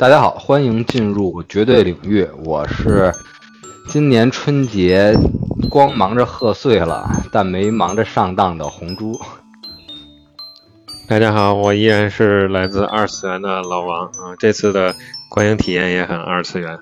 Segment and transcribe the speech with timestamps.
[0.00, 2.26] 大家好，欢迎进入绝对领域。
[2.42, 3.12] 我是
[3.86, 5.14] 今年春节
[5.68, 9.14] 光忙着贺岁了，但没忙着上当的红猪。
[11.06, 14.32] 大家好，我依然是来自二次元的老王啊。
[14.38, 14.94] 这次的
[15.28, 16.78] 观影体验也很二次元。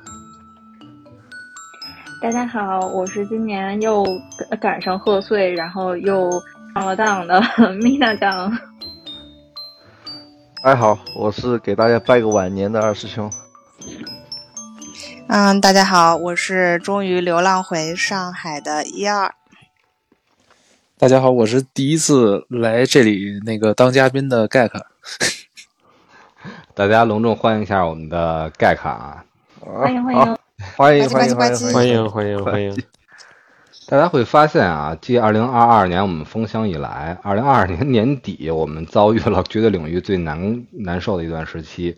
[2.23, 4.07] 大家好，我是今年又
[4.61, 6.31] 赶上贺岁，然后又
[6.73, 7.43] 上了当的
[7.83, 8.57] 米娜酱。
[10.61, 13.31] 大家好，我是给大家拜个晚年的二师兄。
[15.29, 19.33] 嗯，大家好，我是终于流浪回上海的一二。
[20.99, 24.85] 大家好，我是第一次来这里那个当嘉宾的盖卡。
[26.75, 29.25] 大家隆重欢迎一下我们的盖卡啊！
[29.61, 30.37] 欢迎欢迎
[30.77, 32.83] 欢迎欢迎欢迎欢迎欢迎欢迎！
[33.91, 41.97] 大家会发现啊，继二零二二年我们封箱以来，二零二二年年底我们遭遇了绝对领域最难难受的一段时期。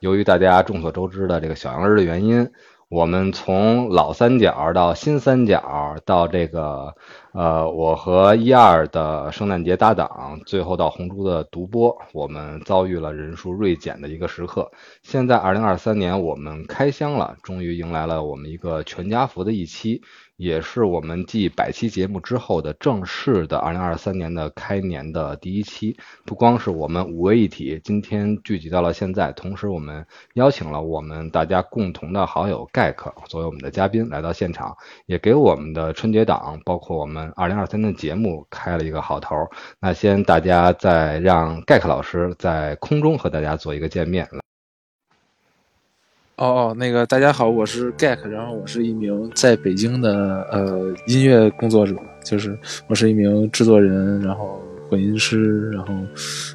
[0.00, 2.50] 由于大家众所周知的这个小阳日的原因，
[2.90, 6.94] 我们从老三角到新三角到这个
[7.32, 14.70] 呃，我和一二的圣诞节搭档，最后到红猪的独播，我们遭遇了人数锐减的一个时刻。
[15.02, 20.02] 现在二零二三年我们开箱了，终于迎来了我们一个全家福的一期。
[20.40, 25.94] 也是我们继百期节目之后的正式的二零二三年的开年的第一期。
[26.24, 34.74] 不光是我们五位一体今天聚集到了现在，同时我们邀请了我们大家共同的好友盖克作为我们的嘉宾来到现场，
[35.04, 39.36] 也给我们的春节档，包括我们二零二三的节目开了一个好头。
[39.78, 44.26] 那先大家再让盖克老师在空中和大家做一个见面。
[46.40, 55.92] 哦哦，那个大家好，我是 Gak，然后我是一名在北京的呃音乐工作者，就是我是一名制作人，然后混音师，然后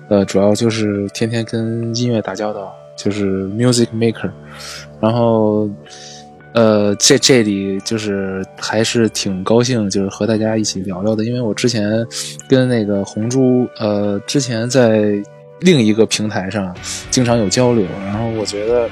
[0.10, 4.32] 呃主要就是天天跟音乐打交道，就是 music maker，
[5.00, 5.70] 然后
[6.56, 12.04] 呃这这里就是还是挺高兴，就是和大家一起聊聊的，因为我之前
[12.50, 15.14] 跟那个红猪呃之前在
[15.60, 16.76] 另一个平台上
[17.12, 18.90] 经常有交流，然后我觉得。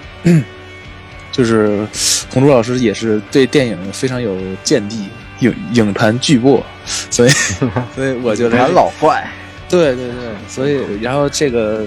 [1.34, 1.86] 就是
[2.32, 6.62] 红珠老师也是对电影非常有见地，影影坛巨擘，
[7.10, 7.30] 所以
[7.96, 9.28] 所以我就谈老坏，
[9.68, 10.16] 对对对，
[10.48, 11.84] 所以然后这个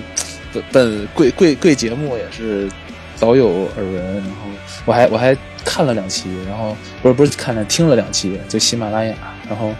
[0.52, 2.68] 本本贵贵贵节目也是
[3.14, 4.50] 早有耳闻，然后
[4.84, 9.14] 我还我还看了两期，然后不是不是看了听了两期，就喜马拉雅，
[9.48, 9.72] 然后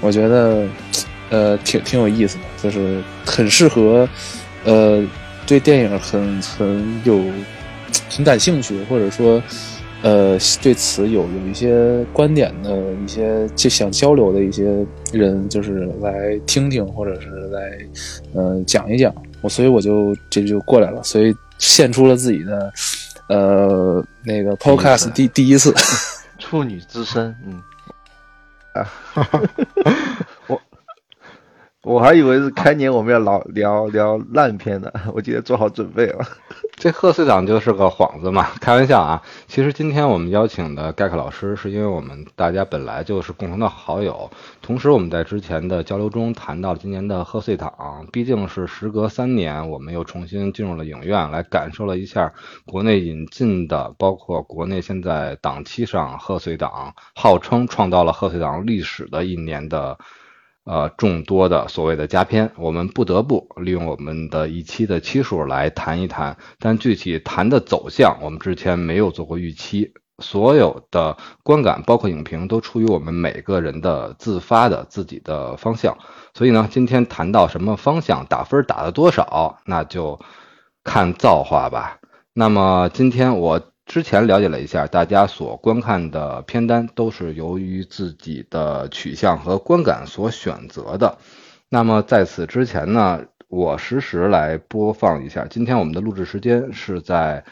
[0.00, 0.64] 我觉得
[1.30, 4.08] 呃挺挺有意思的，就是很适合
[4.62, 5.04] 呃
[5.44, 7.20] 对电影很很有。
[8.10, 9.42] 很感兴趣，或者说，
[10.02, 17.78] 呃，对此有有一些观点的一些就想交流的一些人，就是来听听，或者是来，
[18.34, 19.14] 呃，讲一讲。
[19.40, 22.72] 我所以我就这就过来了，所以献出了自己的，
[23.28, 25.72] 呃，那个 podcast 第第一次，
[26.40, 27.62] 处女之身，嗯，
[28.72, 28.90] 啊，
[31.88, 36.22] 我还以为是开年我们要聊聊聊烂片呢， 我今天做好准备了。
[36.76, 39.22] 这贺岁档就是个幌子嘛，开玩笑啊。
[39.46, 47.72] 其实今天我们邀请的盖克老师，是因为我们大家本来就是共同的好友，同时我们在之前的交流中谈到了今年的贺岁档，
[48.12, 52.34] 毕竟是时隔三年，我们又重新进入了影院，来感受了一下
[52.66, 59.96] 国内引进的，包括国内现在档期上贺岁档，号称创造了贺岁档历史的一年的。
[60.68, 66.36] 呃，众多的所谓的佳片，我们不得不利用我们的一期的期数来谈一谈。
[66.58, 69.94] 但具体谈的走向，我们之前没有做过预期。
[70.18, 75.96] 所有的观感，包括影评，都出于我们每个人的自发的自己的方向。
[76.34, 80.20] 所以呢，今天谈到什么方向，打分打了多少，那就
[80.84, 81.98] 看造化吧。
[82.34, 83.62] 那么今天我。
[83.88, 91.16] 之前了解了一下，大家所观看的片单都是由于自己的取向和观感所选择的。
[91.70, 95.46] 那么在此之前呢，我实时来播放一下。
[95.48, 97.42] 今天我们的录制时间是在，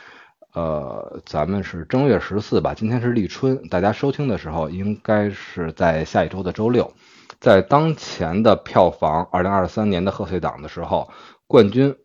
[0.52, 2.74] 呃，咱们是正月十四吧？
[2.74, 6.92] 今天是立春，大家收听的时候应该是在下一周的周六。
[7.40, 11.10] 在当前的票房，二零二三年的贺岁档的时候，
[11.46, 11.96] 冠军。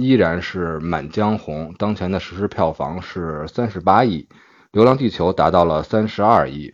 [0.00, 4.26] 依然是《满江红》，当前的实时票房是三十八亿，
[4.72, 6.72] 《流浪地球》达到了三十二亿。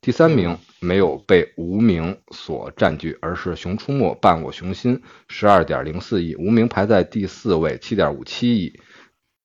[0.00, 4.96] 第三名没有被《无名》所占据，而是《熊出没·伴我雄心》，
[5.28, 8.78] 十二点零四亿，《无名》排在第四位，七点五七亿，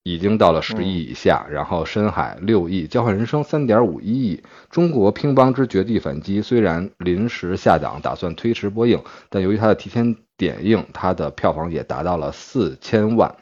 [0.03, 1.45] 已经到了十亿以下。
[1.49, 4.37] 然后《深海》六亿，《交换人生》三点五一亿，
[4.69, 10.15] 《中国乒乓之绝地反击》虽然临时下档，打算推迟播映，但由于它的提前。
[10.35, 13.33] 点映，它的票房也达到了四千万，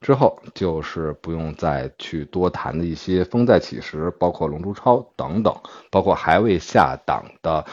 [0.00, 5.54] 之后就是不用再去多谈的一些《风再起时》，包括《龙珠超》等等，
[5.88, 7.64] 包括还未下档的《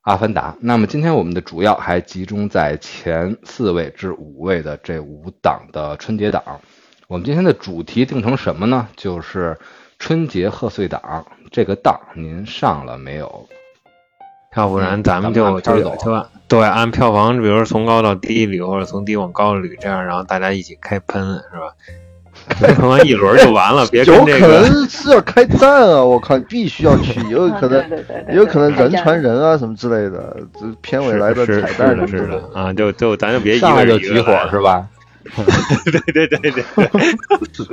[0.00, 0.50] 阿凡达》。
[0.60, 6.42] 那么今天我们的主要还集中在前四位至五位的这五档的春节档。
[7.08, 8.86] 我们今天的主题定成什么呢？
[8.94, 9.56] 就是
[9.98, 13.48] 春节贺岁档这个档，您上了没有？
[14.54, 21.72] 要不然咱们就嗯咱们按片儿走就就对按票房，比如说从高到低捋，或者从低往高捋，这样然后大家一起开喷是吧？
[22.76, 26.04] 喷完一轮就完了， 别有可跟这个能是要开战啊！
[26.04, 27.82] 我靠，必须要去， 有啊可能
[28.34, 34.86] 有可能人传人啊什么之类的，这片尾来的是彩蛋是的，是的啊，就就咱就别一个一个就起火是吧？
[35.84, 36.64] 对对对对对，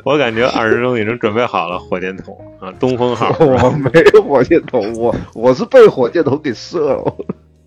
[0.03, 3.35] 我感觉二师兄已经准备好了火箭筒啊，东风号。
[3.39, 7.15] 我没有火箭筒，我我是被火箭筒给射了。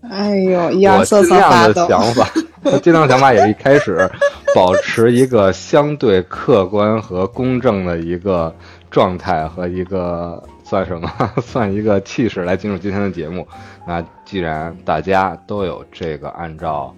[0.09, 1.73] 哎呦，一二我瑟尽量的。
[1.87, 2.27] 想法，
[2.63, 4.09] 我尽量想法也是一开始
[4.55, 8.53] 保持一个相对客观和公正的一个
[8.89, 11.11] 状态和一个算什么，
[11.41, 13.47] 算一个气势来进入今天的节目。
[13.87, 16.93] 那既然大家都有这个按照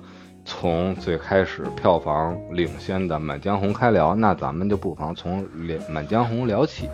[0.51, 5.41] 从最开始票房领先的《满江红》开聊，那咱们就不妨从
[5.89, 6.89] 《满江红》聊起。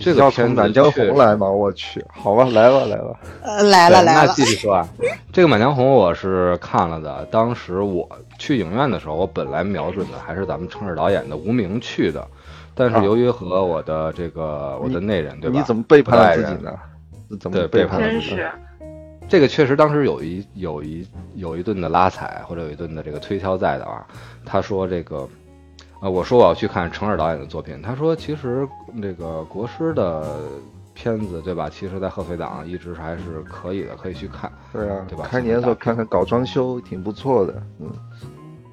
[0.00, 1.50] 这个要片子从满江红来吗？
[1.50, 3.20] 我去，好吧，来吧来吧。
[3.42, 4.88] 呃，来了来了，那继续说啊，
[5.32, 7.26] 这个《满江红》我是看了的。
[7.32, 8.08] 当时我
[8.38, 12.24] 去影院的时候，我本来瞄准的还是咱们城市导演的《无名》去的，
[12.76, 15.58] 但是啊由于和我的这个我的内人对吧？
[15.58, 16.72] 你怎么背叛了自己呢？
[17.28, 18.36] 是怎么背背叛了自己
[19.28, 24.06] 这个确实当时有一有一有一顿的拉踩或者有一顿的这个推敲在的啊。
[24.44, 25.28] 他说这个，
[26.00, 30.40] 呃，我说我要去看程耳导演的作品，他说其实那个国师的
[30.94, 31.68] 片子对吧？
[31.68, 34.50] 其实在贺岁档一直还是可以的，可以去看。
[34.72, 37.90] 对啊对吧，开年的时候看看搞装修挺不错的，嗯。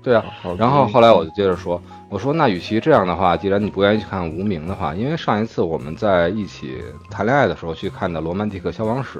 [0.05, 0.23] 对啊，
[0.55, 6.77] 然后后来我就接着说，我说那与其这样的话，既然你不愿意去看《无名》的话，因为上一次我们在一起
[7.09, 9.19] 谈恋爱的时候去看的《罗曼蒂克消亡史》，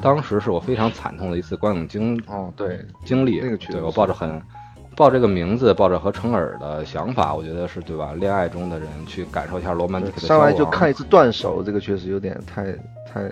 [0.00, 3.40] 当时是我非常惨痛的一次观影经哦，对，经历。
[3.40, 4.40] 那个确实对我抱着很
[4.96, 8.12] 抱这个名字，抱着和程耳的想法，我觉得是对吧？
[8.14, 10.46] 恋爱中的人去感受一下罗曼蒂克的消上。
[10.46, 12.72] 来就看一次断手，这个确实有点太
[13.12, 13.28] 太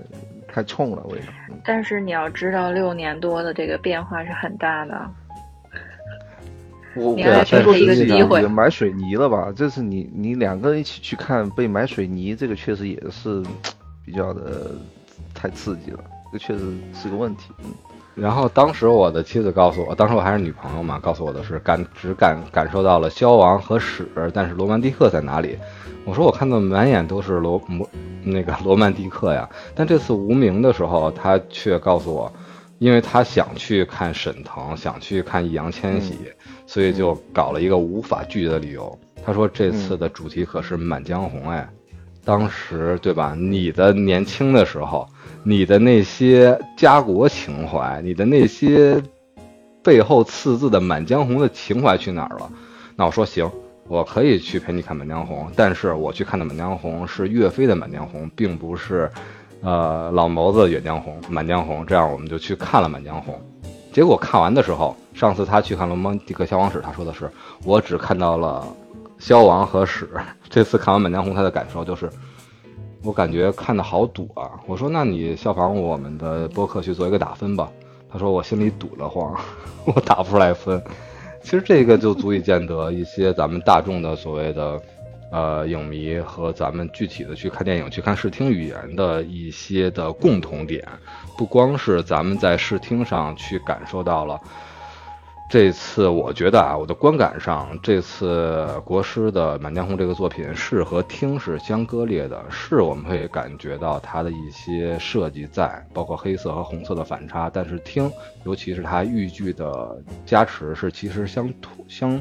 [0.53, 1.27] 太冲了，味道。
[1.51, 5.09] 嗯但是你要知道，六年多的这个变化是很大的。
[6.95, 9.53] 我我要听说一个是机会也买水泥了吧？
[9.55, 13.43] 这是你你两个人一起去看被买水泥，这个确实也是
[14.05, 14.73] 比较的
[15.33, 16.01] 太刺激了，
[16.33, 17.53] 这确实是个问题。
[17.65, 17.73] 嗯，
[18.15, 25.57] 然后当时我的妻子告诉我，当时我还是女朋友嘛，告诉我的是感只感感受到了消亡和史，但是罗曼蒂克在哪里？
[26.05, 27.89] 我说我看到满眼都是罗摩
[28.25, 32.33] 那个罗曼蒂克呀，但这次无名的时候，他却告诉我，
[32.79, 36.15] 因为他想去看沈腾，想去看易烊千玺，
[36.71, 38.97] 所以就搞了一个无法拒绝的理由。
[39.27, 41.69] 他说这次的主题可是《满江红》哎，
[42.25, 43.35] 当时对吧？
[43.37, 45.05] 你的年轻的时候，
[45.43, 49.03] 你的那些家国情怀，你的那些
[49.83, 52.49] 背后刺字的《满江红》的情怀去哪儿了？
[52.95, 53.51] 那我说行，
[53.89, 59.11] 我可以去陪你看《满江红》，但是我去看的《满江红》是岳飞的《满江红》，并不是
[59.61, 61.83] 呃老谋子的《远江红》《满江红》。
[61.85, 63.35] 这样我们就去看了《满江红》。
[63.93, 67.29] 结果看完的时候，上次他去看《罗曼蒂克消亡史》，他说的是
[67.65, 68.65] 我只看到了
[69.19, 70.09] 消亡和史。
[70.49, 72.09] 这次看完《满江红》，他的感受就是，
[73.03, 74.51] 我感觉看的好堵啊。
[74.67, 77.69] 我说，那你效仿我们的播客去做一个打分吧。
[78.09, 79.35] 他说我心里堵得慌，
[79.85, 80.81] 我打不出来分。
[81.43, 84.81] 其实这个就足以见得一些咱们大众的所谓的。
[85.33, 90.85] 呃，影迷和咱们具体的去看电影、去看视听语言的一些的共同点，
[91.41, 94.39] 不光是咱们在视听上去感受到了。
[95.49, 108.13] 这次我觉得啊，我的观感上，这次国师的《满江红》这个作品是和听是相割裂的，是我们会感觉到它的一些设计在，包括黑色和红色的反差，但是听，
[108.45, 112.21] 尤其是它豫剧的加持是其实相突相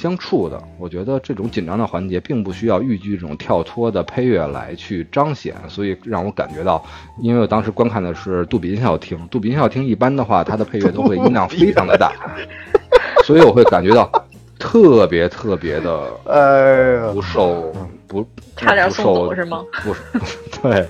[0.00, 0.60] 相处的。
[0.78, 6.82] 我觉得这种紧张的环节并不需要豫剧这种跳脱的配乐来去彰显，所以让我感觉到，
[7.20, 12.12] 因为我当时观看的是杜比音效厅，杜比音效厅一般的话，它的配乐都会音量非常的大。
[13.24, 14.10] 所以我会感觉到
[14.58, 17.72] 特别特别的哎呀不，受
[18.08, 18.26] 不
[18.56, 19.62] 差点送不受走是吗？
[19.84, 20.02] 不是，
[20.62, 20.88] 对。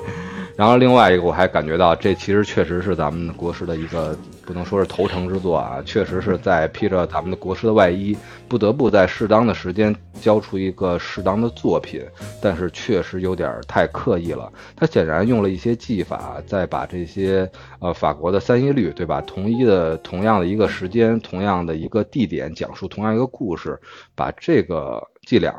[0.57, 4.15] 然后另外一个，我还感觉到这其实确实是咱们国师的一个
[4.51, 8.17] 不能说是头程之作啊，确实是在披着咱们的国师的外衣，
[8.49, 12.05] 不得不在适当的时间交出一个适当的作品，
[12.43, 14.53] 但是确实有点太刻意了。
[14.75, 19.21] 他显然用了一些技法，再把这些呃法国的三一律，对吧？
[19.21, 23.79] 同一的同样的一个时间，同样的一个地点，讲述同样一个故事，
[24.17, 25.55] 把这个伎俩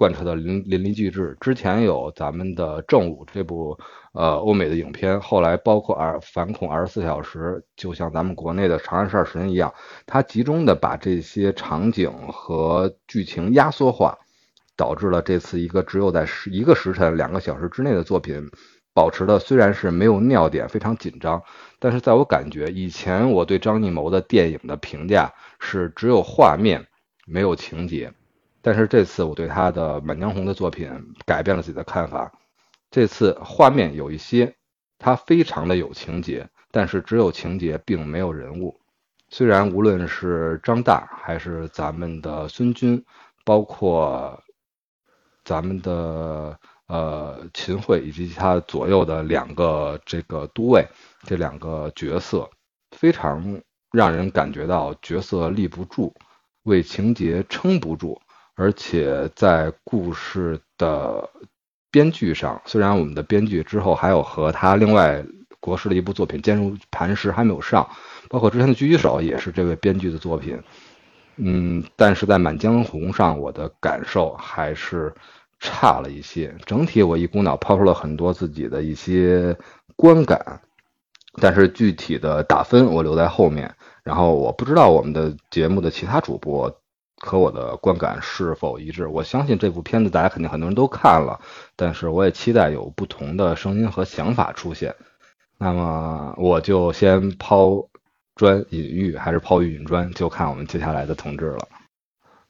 [0.00, 1.36] 贯彻的淋淋漓尽致。
[1.42, 3.78] 之前有咱们的《正午》这部
[4.14, 9.74] 呃欧美的影片，后来包括二《反恐二十四小时》，就像咱们国内的《长安十二时辰》一样，
[10.06, 14.16] 它集中的把这些场景和剧情压缩化，
[14.74, 18.50] 导致了这次一个只有在十一个时辰、两个小时之内的作品，
[18.94, 21.42] 保持的虽然是没有尿点，非常紧张，
[21.78, 26.86] 但是在我感觉，以前我对张艺谋的电影的评价是只有画面，
[27.26, 28.10] 没有情节。
[28.62, 30.90] 但是这次我对他的《满江红》的作品
[31.24, 32.32] 改变了自己的看法。
[32.90, 34.56] 这次画面有一些，
[34.98, 38.80] 它非常的有情节，但是只有情节，并没有人物。
[39.28, 43.04] 虽然无论是张大还是咱们的孙军，
[43.44, 44.42] 包括
[45.44, 50.84] 咱们的呃秦桧以及他左右的两个这个都尉，
[51.22, 52.50] 这两个角色，
[52.90, 53.62] 非常
[53.92, 56.12] 让人感觉到角色立不住，
[56.64, 58.20] 为情节撑不住。
[58.54, 61.28] 而且在故事的
[61.90, 65.24] 编剧上，虽然我们的编剧之后还有和他另外
[65.60, 67.88] 国师的一部作品《坚如磐石》还没有上，
[68.28, 70.62] 包括之前的《狙击手》也是这位编剧的作品，
[71.36, 75.12] 嗯，但是在《满江红》上，我的感受还是
[75.58, 76.54] 差了一些。
[76.66, 79.56] 整体我一股脑抛出了很多自己的一些
[79.96, 80.60] 观感，
[81.40, 83.74] 但是具体的打分我留在后面。
[84.02, 86.79] 然后我不知道我们的节目的其他主播。
[87.20, 89.06] 和我的观感是否一致？
[89.06, 91.40] 我相信这部片子大家肯定很多人都看了，
[91.76, 94.96] 但是我也期待有不同的声音和想法出现。
[95.58, 97.86] 那么我就先抛
[98.34, 101.68] 砖引玉，还是抛玉引砖，就看我们接下来的同志了。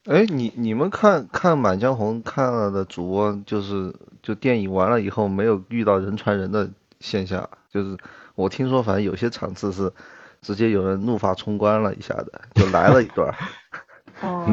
[0.05, 7.99] 哎，你你们看看《满江红》看了的主播，就是就电影完了以后没有遇到人传人的现象，就是
[8.37, 9.93] 我听说反正有些场次是
[10.41, 13.35] 直接有人怒发冲冠了一下的，就来了一段。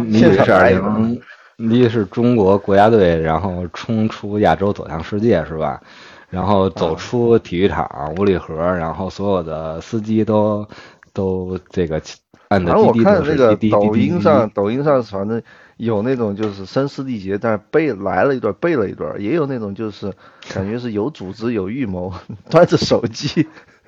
[0.06, 1.22] 你以为是二零，
[1.58, 5.82] 你是中国国家队，然后冲出亚洲走向世界是吧？
[6.30, 10.68] 然后走出体育场五里河，然后所有的司机都
[11.14, 12.02] 都这个
[12.50, 15.42] 按的滴滴反正我看那个抖音上，抖音上反正
[15.78, 20.12] 有那种就是声嘶力竭，但是背来了一段，背了一段，也有那种就是
[20.54, 22.14] 感觉是有组织有预谋，
[22.52, 23.48] 端着手机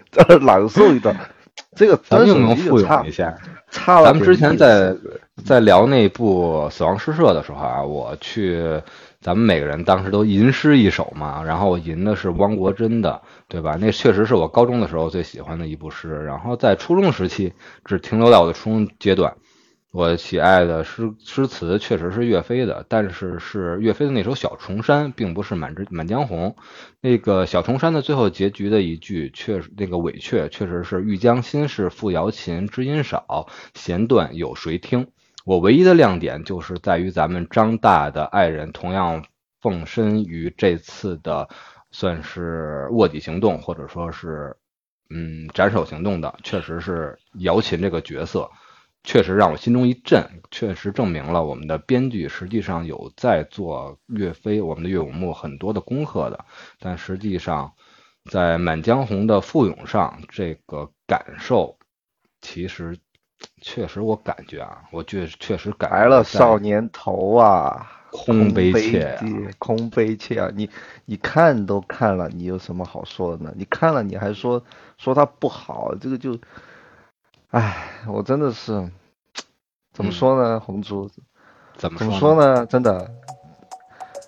[0.09, 1.15] 在那朗诵一段。
[1.75, 3.37] 这个咱们能复用一下？
[3.71, 4.05] 差了。
[4.05, 4.95] 咱们之前在
[5.45, 8.81] 在聊那部《死亡诗社》的时候啊，我去，
[9.21, 11.43] 咱们每个人当时都吟诗一首嘛。
[11.43, 13.77] 然后我吟的是汪国真的，对吧？
[13.79, 16.25] 那确实是我高中的时候最喜欢的一部诗。
[16.25, 17.53] 然后在初中时期，
[17.85, 19.35] 只停留在我的初中阶段。
[19.91, 26.51] 我喜爱的诗诗词确实是岳飞的，但是是岳飞的那首《小重山》，并不是《满之满江红》。
[27.01, 35.07] 那个《小重山》的最后结局的一句，确那个尾阙确实是“欲将心事付瑶琴，知音少，弦断有谁听”。
[35.43, 39.25] 我唯一的亮点就是在于咱们张大的爱人同样
[39.59, 41.49] 奉身于这次的
[41.89, 44.55] 算是卧底行动，或者说是
[45.09, 48.51] 嗯斩首行动的，确实是瑶琴这个角色。
[49.03, 56.45] 确实让我心中一震，确实证明了我们的编剧实际上有在做岳飞，我们的岳武穆很多的功课的。
[56.79, 57.71] 但实际上，
[58.29, 61.77] 在《满江红》的复咏上，这个感受
[62.41, 62.97] 其实
[63.61, 69.17] 确实我感觉啊，我确确实感来了少年头啊，空悲切，
[69.57, 70.51] 空悲切啊！
[70.53, 70.69] 你
[71.05, 73.53] 你看都看了，你有什么好说的呢？
[73.55, 74.61] 你看了你还说
[74.97, 76.37] 说他不好，这个就。
[77.51, 77.77] 唉，
[78.07, 78.89] 我真的是
[79.91, 81.09] 怎么说呢，红珠？
[81.77, 82.65] 怎么怎么说呢？
[82.65, 83.09] 真的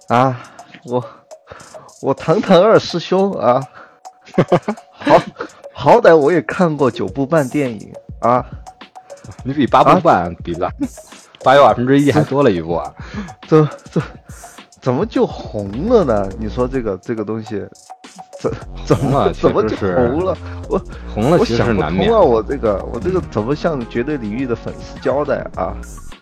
[0.08, 0.42] 啊，
[0.86, 1.06] 我
[2.02, 3.62] 我堂堂二师兄啊，
[4.92, 5.22] 好
[5.74, 8.44] 好歹我也看过九部半电影啊，
[9.46, 10.70] 你比八部半比了
[11.44, 12.92] 八又二分之一还多了一部啊，
[13.48, 14.02] 这这
[14.82, 16.28] 怎么就红了呢？
[16.40, 17.68] 你说这个这个东西？
[18.42, 18.52] 怎
[18.86, 20.36] 怎么怎么就红了？
[20.68, 20.82] 我
[21.14, 22.20] 红了，我想不通啊！
[22.20, 25.76] 我这个我这个怎么向绝对领域的粉丝交代啊？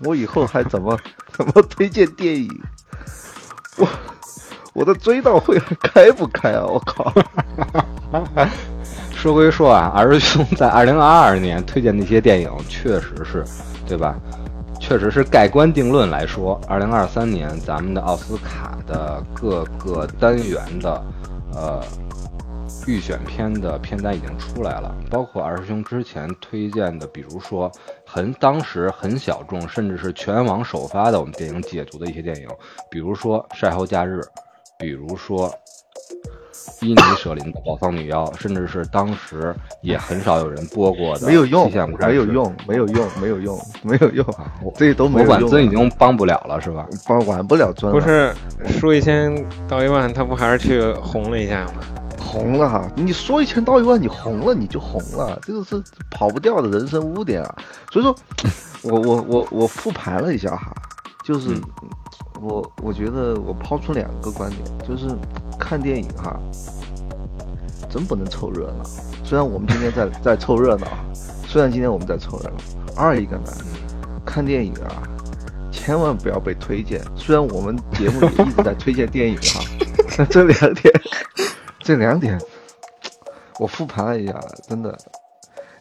[0.03, 0.97] 我以后还怎么
[1.31, 2.49] 怎么推荐电影？
[3.77, 3.87] 我
[4.73, 6.65] 我的追悼会还开不开啊？
[6.65, 7.13] 我靠！
[9.15, 13.45] 说归说啊，二师兄在二零二二年推荐那些电影，确实是，
[13.87, 14.15] 对吧？
[14.79, 21.01] 确实是盖棺定论来说，二零二三年咱们的奥斯卡的各个单元的
[21.53, 21.83] 呃。
[22.85, 27.71] 预选片的片单已经出来了，包括二师兄之前推荐的，比如说
[28.05, 32.47] 很当时很小众，甚至是全网首发的我们电影解读的一些电影，
[32.89, 34.19] 比如说《晒后假日》，
[34.77, 35.51] 比如说
[36.81, 41.69] 伊尼 舍林的宝藏女妖，甚至是当时也很少有人播过的没有用
[41.99, 44.25] 没有用，没有用，没有用，没有用，
[44.75, 45.49] 这都没有用。
[45.49, 46.85] 尊已经帮不了了，是吧？
[47.07, 48.33] 帮管不了尊了，不是
[48.79, 49.33] 说一千
[49.67, 51.73] 道一万，他不还是去红了一下吗？
[52.17, 52.87] 红了哈！
[52.95, 55.81] 你说一千道一万，你红了你就红了，这个是
[56.11, 57.55] 跑不掉的人生污点啊。
[57.91, 58.15] 所以说，
[58.83, 60.71] 我我我我复盘了一下哈，
[61.25, 61.61] 就是嗯
[62.41, 65.13] 我我觉得我抛出两个观点，就是
[65.59, 66.39] 看电影哈，
[67.89, 68.83] 真不能凑热闹。
[69.23, 70.87] 虽然我们今天在 在凑热闹，
[71.47, 72.55] 虽然今天我们在凑热闹，
[72.95, 73.51] 二一个呢，
[74.25, 75.03] 看电影啊，
[75.71, 77.01] 千万不要被推荐。
[77.15, 79.61] 虽然我们节目也一直在推荐电影哈，
[80.17, 80.93] 但 这两点，
[81.79, 82.39] 这两点，
[83.59, 84.97] 我复盘了一下，真的。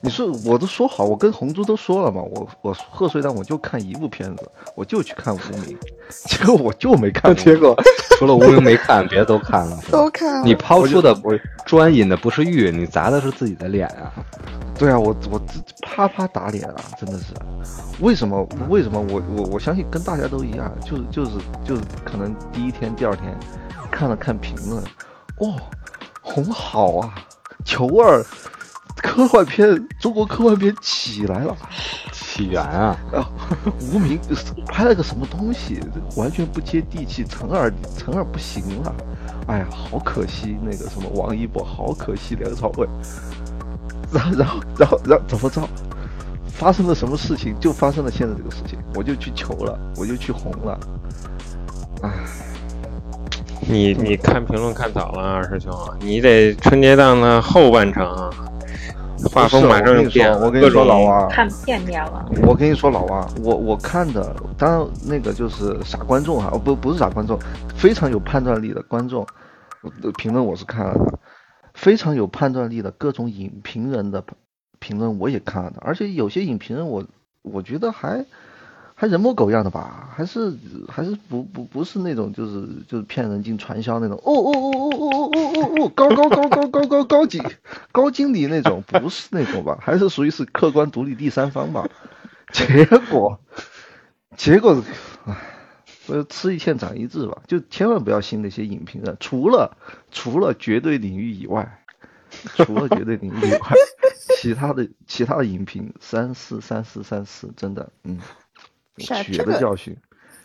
[0.00, 5.76] 你说我都说好，我跟红猪都说了嘛，我我贺岁档我就看一部片子，我就去看《无名》，
[6.28, 7.34] 结果我就没看。
[7.34, 7.74] 结果
[8.18, 9.78] 除了无名没看，别的都看了。
[9.90, 11.36] 都看了你抛出的我
[11.66, 14.12] 砖引的不是玉，你砸的是自己的脸啊！
[14.78, 17.34] 对啊，我我这啪啪打脸啊，真的是。
[18.00, 18.48] 为什么？
[18.68, 21.30] 为什么我我我相信跟大家都一样，就是就是
[21.64, 23.36] 就是可能第一天、第二天
[23.90, 24.80] 看了看评论，
[25.38, 25.56] 哦，
[26.22, 27.14] 红好啊，
[27.64, 28.24] 球儿，
[29.02, 31.56] 科幻片，中国科幻片起来了。
[32.12, 33.30] 起源啊，啊，
[33.92, 34.18] 无名
[34.66, 38.94] 拍了个什么东西，这完全不接地气，陈二陈二不行了，
[39.48, 42.88] 哎呀，好可惜那个什么王一博，好可惜梁朝伟，
[44.12, 45.68] 然后然后然后然后怎么着？
[46.46, 47.54] 发生了什么事情？
[47.60, 50.80] 就发生了现在这个事情，我就去求了，我就去红了，
[52.02, 52.10] 哎，
[53.60, 58.30] 你你看评论看早了，二师兄，你得春节档的后半程啊，
[59.24, 62.24] 画风马上就变了，我跟你说，我跟你说，老王，看片面了。
[62.46, 67.38] 我跟你说，老王，我我看的，当然那个就是傻观众哈，哦不不是傻观众，
[67.74, 69.26] 非常有判断力的观众，
[70.02, 71.18] 呃评论我是看了的，
[71.74, 74.22] 非常有判断力的各种影评人的
[74.78, 77.04] 评论我也看了的，而且有些影评人我
[77.42, 78.24] 我觉得还
[79.00, 80.52] 还人模狗样的吧，还是
[80.88, 87.40] 还是不不不是那种就是就是骗人进传销那种，哦哦哦哦哦哦哦哦哦，高高高高高高高级
[87.92, 91.88] 高经理那种，不是那种吧，还是属于是客观独立第三方吧。
[92.52, 93.38] 结果，
[94.36, 94.82] 结果，
[95.26, 95.36] 唉，
[95.84, 99.76] 所以吃一堑长一智吧，就千万不要信那些影评人，除了
[100.10, 101.84] 除了绝对领域以外，
[102.56, 103.60] 除了绝对领域以外，
[104.40, 108.18] 其他的其他的影评三四三四三四，真的，嗯，
[108.98, 109.96] 是啊这个的教训，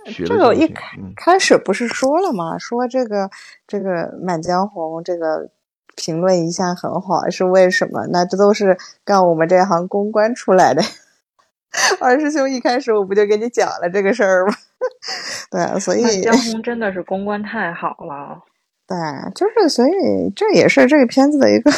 [0.06, 2.58] 学这个我一的教训，嗯，开始不是说了吗？
[2.58, 3.30] 说这个
[3.68, 3.90] 这个
[4.26, 5.50] 《满江红》这个
[5.96, 8.08] 评论一向很好，是为什么？
[8.12, 10.82] 那这都是干我们这行公关出来的。
[12.00, 14.54] 二师兄一开始我不就跟你讲了这个事儿吗？
[15.50, 18.44] 对，啊所以满江红真的是公关太好了，
[18.88, 18.96] 对，
[19.34, 21.72] 就是所以这也是这个片子的一个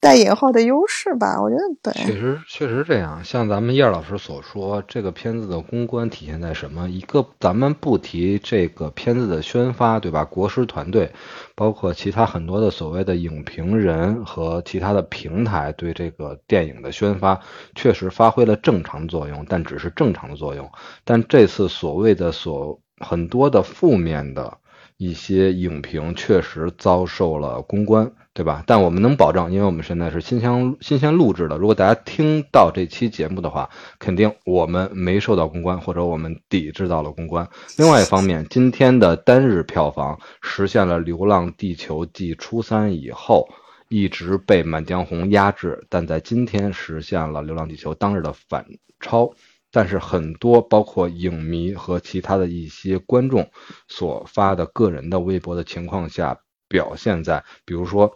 [0.00, 1.40] 带引号的优势吧。
[1.40, 3.22] 我觉得对，确实确实这样。
[3.22, 6.88] 像咱们叶老师所说，这个片子的公关体现在什么？
[6.88, 10.24] 一个咱们不提这个片子的宣发，对吧？
[10.24, 11.12] 国师团队，
[11.54, 17.38] 包括其他很多的所谓的影评人和其他的平台对这个电影的宣发，
[17.74, 20.70] 确实发挥了正常作用，但只是正常的作用。
[21.04, 24.56] 但这次所谓的所很多的负面的
[24.96, 28.10] 一些影评，确实遭受了公关。
[28.40, 28.64] 对吧？
[28.66, 31.58] 但我们能保证，因为我们现在是新鲜新鲜录制的。
[31.58, 37.46] 如果大家听到这期节目的话，肯定我们没受到公关，或者我们抵制到了公关。
[37.76, 43.46] 另外一方面，今天的单日票房实现了《流浪地球》继初三以后
[43.90, 48.64] 一直被《满江红》压制，但在今天实现了《流浪地球》当日的反
[49.00, 49.30] 超。
[49.70, 53.50] 但是很多包括影迷和其他的一些观众
[53.86, 58.10] 所发的个人的微博的情况下，表现在比如说。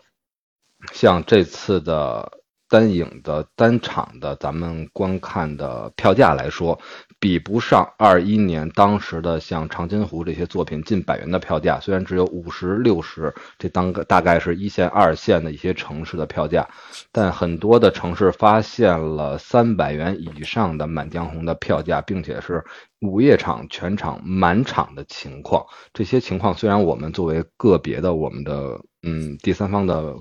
[0.93, 2.31] 像这次的
[2.69, 6.79] 单影的单场的咱们观看的票价来说，
[7.21, 16.69] 比不上二一年当时的像长津湖这些作品近百元的票价，虽然只有五十六十，这当个大概是一线二线的一些城市的票价，
[17.13, 22.65] 但很多的城市发现了三百元以上的《满江红》的票价，并且是
[23.03, 25.65] 午夜场全场满场的情况。
[25.93, 30.17] 这些情况虽然我们作为个别的我们的嗯第三方的。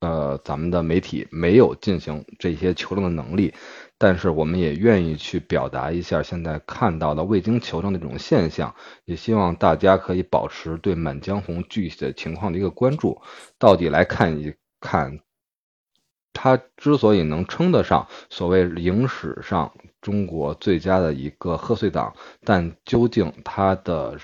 [0.00, 3.52] 呃，咱们的媒体没有进行这些求证的能力，
[3.98, 8.72] 但是我们也愿意去表达一下现在看到的未经求证的这种现象，
[9.04, 13.20] 也希望大家可以保持对《满江红》具体的情况的一个关注，
[13.58, 15.18] 到底来看一看，
[16.32, 24.16] 它之所以能称得上所谓影史上中国最佳的一个贺岁档，但究竟它的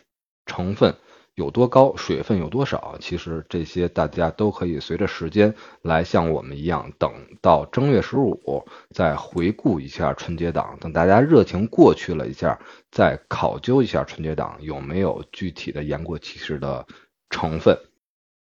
[0.47, 0.95] 成分
[1.37, 12.59] 有多高，水分有多少，其实这些大家都可以随着时间来像我们一样，等到正月十五再回顾一下春节档，等大家热情过去了一下，
[12.93, 16.87] 再考究一下春节档有没有具体的言过其实的
[17.31, 17.77] 成分。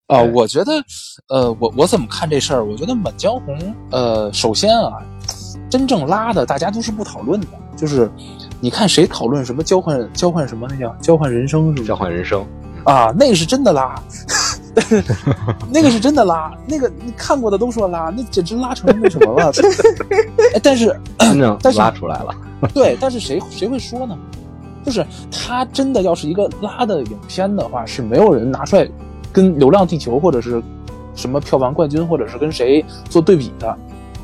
[0.06, 0.72] 啊，对我觉得，
[1.28, 2.64] 呃，我我怎么看这事儿？
[2.64, 3.56] 我觉得《满江红》
[3.92, 4.90] 呃，首先啊，
[5.70, 8.10] 真正拉的大家都是不讨论的，就是
[8.60, 11.94] 你看谁讨论什么交换交换什么那叫交换人生是交？
[11.94, 12.44] 换人生，
[12.84, 13.94] 啊，那个是真的拉，
[15.70, 19.52] 那个是真的拉，那个你看过的都说拉，那简直拉成那什么了。
[20.54, 20.98] 哎但是
[21.62, 22.34] 但是拉出来了。
[22.74, 24.16] 对，但是谁谁会说呢？
[24.84, 28.88] 就是他真的要是一个拉的影片的话，是没有人拿出来
[29.32, 30.62] 跟《流浪地球》或者是
[31.14, 33.76] 什么票房冠军，或者是跟谁做对比的，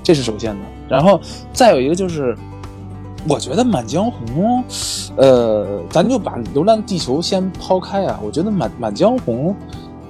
[0.03, 0.61] 这是首先的。
[0.88, 1.21] 然后
[1.53, 2.37] 再有一个就是，
[3.29, 4.65] 我觉得《满江红》，
[5.17, 9.51] 呃，咱就把《流浪地球》先抛开啊，我觉得满《满江红》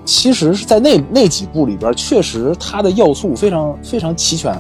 [0.04, 4.54] 其实是在那那几部里边，确实它的要素非常非常齐全。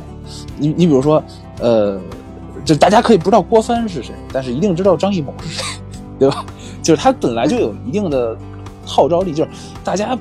[0.58, 1.22] 你你比如说，
[1.60, 2.00] 呃，
[2.64, 5.64] 就大家可以不知道郭帆是谁，但是一定知道张艺谋是谁，
[6.18, 6.44] 对吧？
[6.82, 8.36] 就是他本来就有一定的
[8.84, 9.50] 号召力，就是
[9.84, 10.16] 大家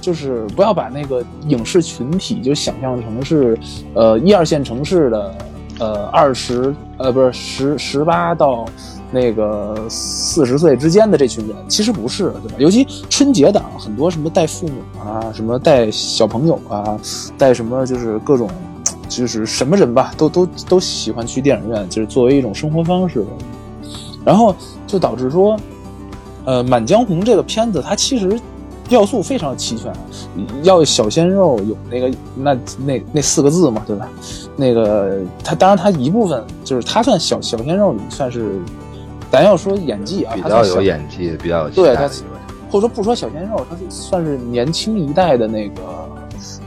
[0.00, 3.58] 就是不要把那个影视群体就想象成是
[3.94, 5.34] 呃一二线城市的
[5.78, 8.64] 呃二十呃不是十十八到
[9.10, 12.56] 那个四十岁之间的这群人，其实不是，对吧？
[12.58, 16.98] 尤其春节档很多什么带父母啊，什么带小朋友啊，
[17.38, 18.48] 带什么就是各种。
[19.08, 23.24] 就是什么人吧，都都都喜欢去电影院，就是作为一种生活方式。
[24.24, 24.52] 然后
[24.84, 25.56] 就导致说，
[26.44, 28.38] 呃，《满江红》这个片子它其实
[28.88, 29.92] 要素非常齐全，
[30.64, 34.08] 要小鲜肉有那个那那那四个字嘛，对吧？
[34.56, 38.58] 那个他当然他一部分就是他算小小鲜肉里算是，
[39.30, 42.08] 咱要说演技啊，比较它算小有演技，比较有对他。
[42.68, 45.82] 或者说不说小鲜肉，他是算是年轻一代的那个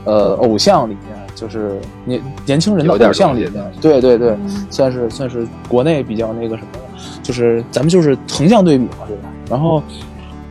[0.04, 6.80] 呃偶像里面，就是年年轻人的偶像里面，对对对，嗯算是算是国内比较那个什么的，
[7.22, 9.28] 就是咱们就是横向对比嘛，对吧？
[9.50, 9.82] 然后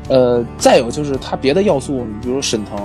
[0.07, 2.77] 呃，再有就是他别的要素，你比如沈腾。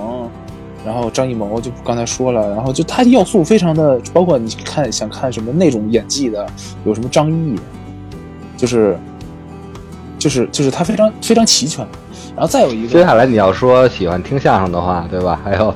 [0.85, 6.45] 然后张艺谋就刚才说了，然后就他要素非常的，包括你看想看什么那种演技的，
[6.85, 7.59] 有什么张译，
[8.55, 8.97] 就是
[10.19, 11.85] 就是就是他非常非常齐全。
[12.35, 15.39] 然后再有一个接下来你要说喜欢听相声的话，对吧？
[15.41, 15.69] 还有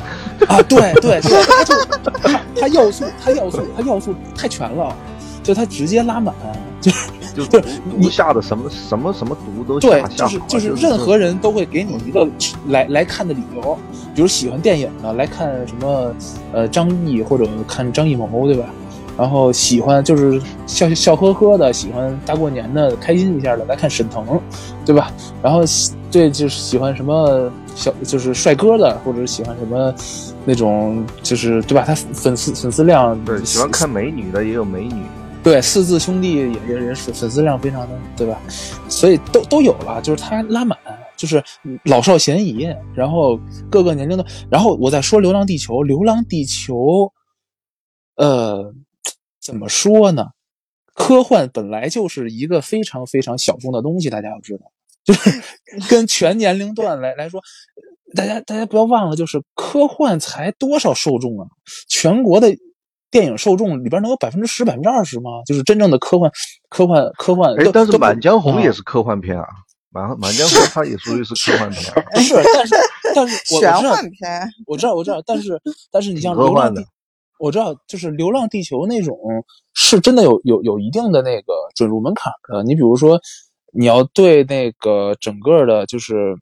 [0.47, 1.73] 啊，对对对，他就
[2.21, 4.93] 他他要素他要素他要素太全了，
[5.41, 6.35] 就他直接拉满，
[6.81, 7.49] 就是 就是
[8.01, 12.27] 毒下的什么什么什么毒都对就是就是任何人都会给你一个
[12.67, 13.77] 来来看的理由，
[14.15, 16.13] 比如喜欢电影的来看什么
[16.53, 18.65] 呃张译或者看张艺谋，对吧？
[19.17, 24.39] 然后喜欢就是笑笑呵呵的，喜欢大过年的开心一下的来看沈腾，
[24.85, 25.11] 对吧？
[25.41, 29.93] 然后喜对就是喜欢什么小就是帅哥的，或者喜欢什么
[30.45, 31.83] 那种就是对吧？
[31.85, 35.03] 他粉丝粉丝量对喜欢看美女的也有美女，
[35.41, 38.39] 对，四字兄弟也也也是粉丝量非常的，对吧？
[38.89, 40.77] 所以都都有了，就是他拉满，
[41.15, 41.41] 就是
[41.85, 43.39] 老少咸宜，然后
[43.71, 44.25] 各个年龄的。
[44.51, 46.75] 然后我再说《流浪地球》，《流浪地球》，
[48.15, 48.73] 呃，
[49.41, 50.27] 怎么说呢？
[50.93, 54.69] 科幻本来就是一个非常非常小众的东西，大家要知道，
[55.05, 55.41] 就是
[55.89, 57.41] 跟全年龄段来来说，
[58.13, 61.47] 大家大家不要忘了，就是科幻才多少受众啊？
[61.87, 62.53] 全国的
[63.11, 65.41] 电影受众里边能有百分之十、百分之二十吗？
[65.45, 66.31] 就是真正的科幻、
[66.69, 67.53] 科幻、科幻。
[67.73, 69.45] 但是《满江红》啊也是科幻片啊，
[69.91, 72.75] 满满江红》它也属于是科幻片啊， 是，但是
[73.15, 75.59] 但是 我知道幻片，我知道，我知道，但是
[75.91, 76.81] 但是你像《流浪地》，
[77.39, 79.17] 我知道，就是《流浪地球》那种
[79.73, 82.63] 是真的有有有一定的那个准入门槛的。
[82.63, 83.19] 你比如说，
[83.73, 86.35] 你要对那个整个的，就是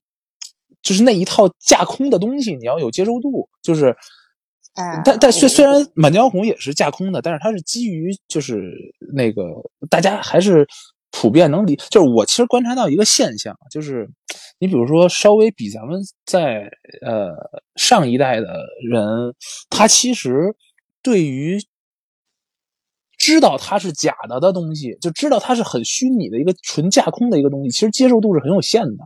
[0.82, 3.47] 就是那一套架空的东西，你要有接受度。
[3.62, 3.95] 就是，
[4.77, 8.71] 哎，但但虽虽然《满江红》也是架空的，但是它是基于就是
[9.13, 9.43] 那个
[9.89, 10.67] 大家还是
[11.09, 11.75] 普遍能理。
[11.89, 14.07] 就是我其实观察到一个现象，就是
[14.59, 16.69] 你比如说稍微比咱们在
[17.01, 17.31] 呃
[17.75, 18.45] 上一代的
[18.87, 19.03] 人，
[19.67, 20.55] 他其实
[21.01, 21.57] 对于
[23.17, 29.03] 知道它是假的的东西，就知道它是很虚拟的一个纯架空的一个东西，其实接受度是很有限的。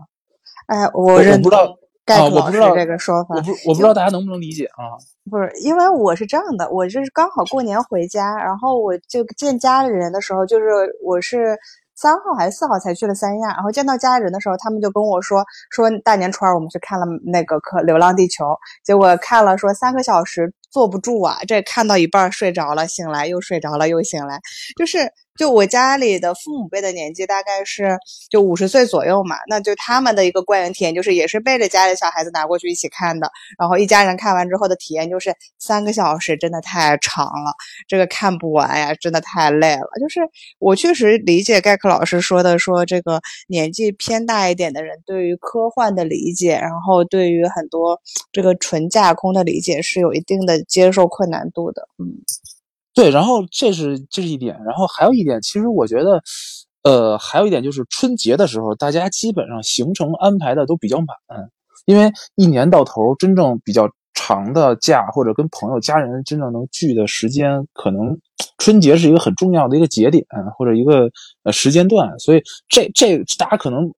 [0.67, 1.77] 哎，我我认不知道同
[2.12, 3.41] 盖啊克老师我不知道这个说法我。
[3.41, 4.97] 不我不知道大家能不能理解啊？
[5.30, 10.65] 不是，因为我是这样的，我就是刚好过年回家，然后我就见家里人的时候，就是
[11.04, 11.58] 我是
[11.95, 18.45] 三号还是四号才去了三亚，然后见到家里人的时候，他们就跟我说说大年初二我们去看了那个可《流浪地球》，
[18.84, 24.39] 结果看了说三个小时坐不住啊，这看到一半睡着了，醒来又睡着了又醒来，
[24.78, 25.00] 就是
[25.41, 27.97] 就我家里的父母辈的年纪大概是
[28.30, 33.27] 就五十岁左右嘛，那就他们的一个观影体验就是也是背着家里小孩子拿过去一起看的，
[33.58, 37.56] 然后一家人看完之后的体验就是三个小时真的太长了，
[37.88, 39.88] 这个看不完呀，真的太累了。
[39.99, 40.19] 就是
[40.60, 47.99] 我确实理解盖克老师说的，说这个年纪偏大一点的人对于科幻的理解，然后对于很多
[48.32, 52.21] 这个纯架空的理解是有一定的接受困难度的，嗯。
[52.93, 56.21] 对，然后这是这是一点，然后还有一点，其实我觉得，
[56.84, 61.08] 呃，还有一点就是春节的时候，大家基本上行程安排的都比较满，
[61.86, 68.19] 因为一年到头真正比较长的假或者跟朋友家人真正能聚的时间，可能
[68.58, 70.25] 春节是一个很重要的一个节点
[70.58, 71.10] 或者一个
[71.43, 73.89] 呃时间段，所以这这大家可能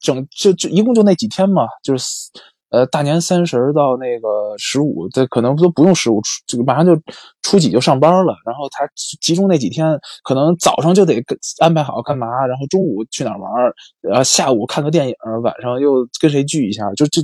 [0.00, 2.06] 整就就一共就那几天嘛，就是。
[2.72, 6.98] 呃，大年三十到那个十五，这可能都不用十五，这个马上就
[7.42, 8.34] 初几就上班了。
[8.46, 8.88] 然后他
[9.20, 9.86] 集中那几天，
[10.24, 11.22] 可能早上就得
[11.58, 13.52] 安排好干嘛，然后中午去哪玩，
[14.00, 17.20] 然后下午看个电影，晚上又跟谁聚一下，就就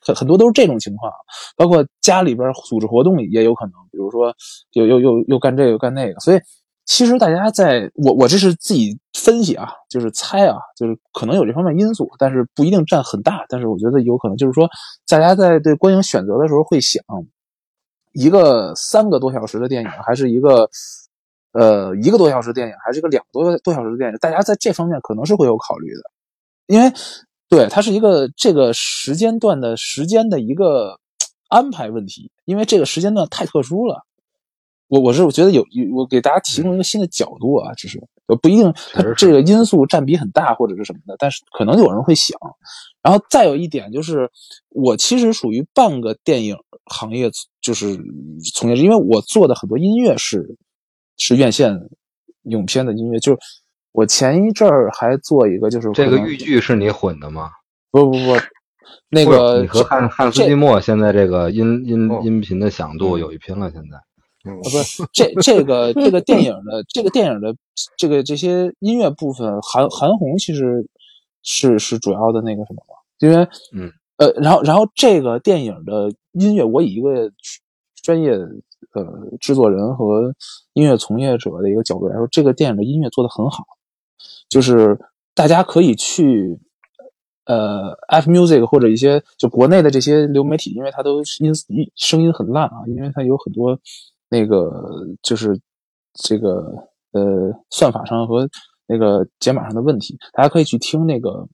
[0.00, 1.12] 很很多都是这种情况。
[1.58, 4.34] 包括家里边组织活动也有可能，比如说
[4.72, 6.38] 又又又又干这个又干那个，所以。
[6.86, 13.44] 其实大家在我我这是自己分析啊，就是猜啊，就是可能有这方面因素，但是不一定占很大。
[13.48, 14.70] 但是我觉得有可能，就是说
[15.08, 17.02] 大家在对观影选择的时候会想，
[18.12, 20.70] 一个三个多小时的电影，还是一个
[21.50, 24.16] 呃一个多小时电影，还是一个两个多多小时的电影？
[24.18, 26.02] 大家在这方面可能是会有考虑的，
[26.68, 26.92] 因为
[27.48, 31.00] 对它是一个这个时间段的时间的一个
[31.48, 34.05] 安排问题，因为这个时间段太特殊了。
[34.88, 38.00] 我我是我觉得有有我给大家提供一个新的角度啊，只是
[38.40, 42.38] 不一定它这个因素占比很大或者是什么的，但是可能有人会想。
[43.02, 44.30] 然后再有一点就是，
[44.70, 47.98] 我其实属于半个电影行业就是
[48.54, 50.56] 从业者，因为我做的很多音乐是
[51.16, 51.88] 是院线
[52.44, 53.38] 影片的音乐，就是
[53.92, 57.50] 我前一阵儿还做一个，就是这个豫剧是你混的吗？
[57.90, 58.36] 不不不，
[59.08, 63.98] 那个你和汉汉斯季默现在这个音音音频的响度有一拼了，现在。
[64.54, 67.54] 啊，不是这这个这个电影的这个电影的
[67.96, 70.86] 这个这些音乐部分，韩韩红其实
[71.42, 72.94] 是是主要的那个什么嘛？
[73.18, 77.30] 因为嗯呃，然后然后这个电影的音乐，我以一个
[78.02, 78.32] 专业
[78.92, 80.34] 呃制作人和
[80.74, 83.64] 音乐从业者的一个角度来说，这个电影的音乐做的很好，
[84.48, 84.98] 就是
[85.34, 86.58] 大家可以去
[87.44, 93.78] 呃 F Music 或者一些就国内的这些流媒体，因为它都音音声音很烂啊，因为它有很多。
[94.28, 94.70] 那个
[95.22, 95.58] 就是
[96.14, 96.72] 这个
[97.12, 98.48] 呃算法上和
[98.86, 101.46] 那个解码上的问题，大家可以去听那个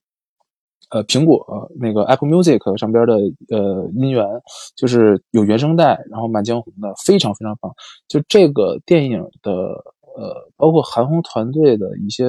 [0.91, 3.15] 呃苹果那个 Apple Music 上边的
[3.49, 4.25] 呃音源，
[4.75, 7.71] 就是有原声带，然后《满江红》的非常非常棒。
[8.07, 9.51] 就这个电影的
[10.15, 12.25] 呃，包括韩红团队的一些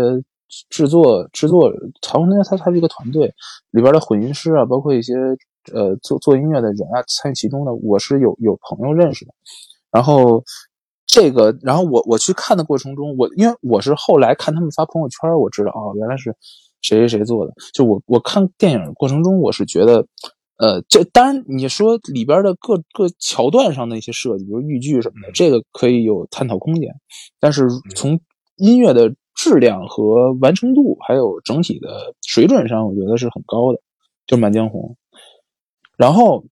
[0.70, 1.70] 制作制作，
[2.06, 3.26] 韩红他他是一个团队
[3.70, 5.14] 里边的混音师啊，包括一些
[5.74, 9.34] 呃做做音乐的人啊参与其中的，我是有有朋友认识的。
[9.94, 10.42] 然后，
[11.06, 16.34] 这个，然后我我去看的过程中，我因为我是后来看他们发朋友圈，我知道哦，原来是
[16.82, 17.52] 谁谁谁做的。
[17.72, 20.04] 就我我看电影过程中，我是觉得，
[20.58, 26.92] 呃，这当然你说里边的各个桥段上的一些设计，比如豫剧什么的，这个可以有探讨空间。
[27.38, 28.20] 但是从
[28.56, 33.80] 音乐的质量和完成度，还有整体的水准上，我觉得是很高的。
[34.26, 34.96] 就《满江红》，
[35.96, 36.44] 然后。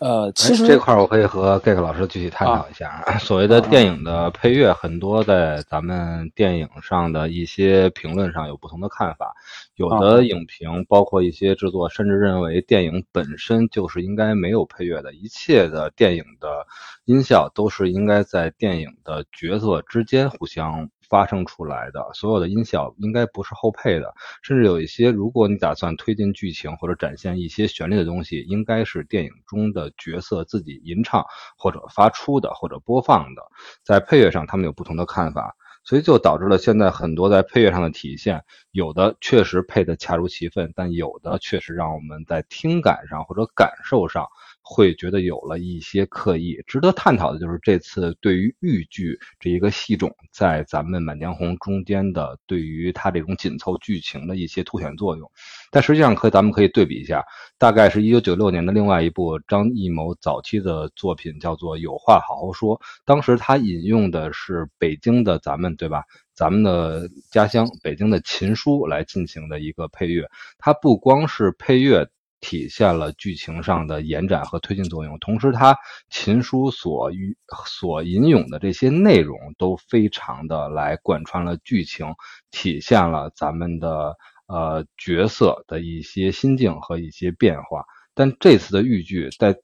[0.00, 3.04] 呃，其实这块我可以和 Gek 老师具体探讨一下。
[3.20, 9.32] 所谓的电影的配乐，很多在咱们电影上的一些评论上有不同的看法。
[9.76, 16.66] 有的影评，包括一些制作，甚至认为电影本身就是应该没有配乐的，一切的电影的
[17.04, 20.90] 音效都是应该在电影的角色之间互相。
[21.14, 31.24] 发生出来的所有的音效应该不是后配的，甚至有一些，如果你打算推进剧情或者展现一些旋律的东西，应该是电影中的角色自己吟唱
[31.56, 33.42] 或者发出的或者播放的。
[33.84, 44.26] 在配乐上，他们有不同的看法，所以就导致了现在很多在配乐上的体现，有的确实配得恰如其分，但有的确实让我们在听感上或者感受上。
[44.66, 55.30] 会觉得有了一些刻意，值得探讨的就是这次对于豫剧这一个戏种在咱们《满江红》中间的对于它这种紧凑剧情的一些凸显作用。
[55.70, 57.22] 但实际上，可咱们可以对比一下，
[57.58, 62.78] 大概是一九九六年的另外一部张艺谋早期的作品，叫做《有话好好说》。
[63.04, 66.04] 当时他引用的是北京的咱们对吧？
[66.32, 70.26] 咱们的家乡北京的琴书来进行的一个配乐。
[70.56, 72.08] 它不光是配乐。
[72.44, 75.18] 体现了剧情上的延展和推进作用。
[75.18, 75.74] 同时，他
[76.10, 82.06] 秦书所与所吟咏的这些内容都非常的来贯穿了剧情，
[82.50, 84.14] 体现了咱们的
[84.46, 87.82] 呃角色的一些心境和一些变化。
[88.12, 89.56] 但这次的豫剧在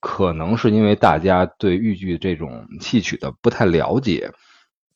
[0.00, 4.32] 可能是因为大家对豫剧这种戏曲的不太了解，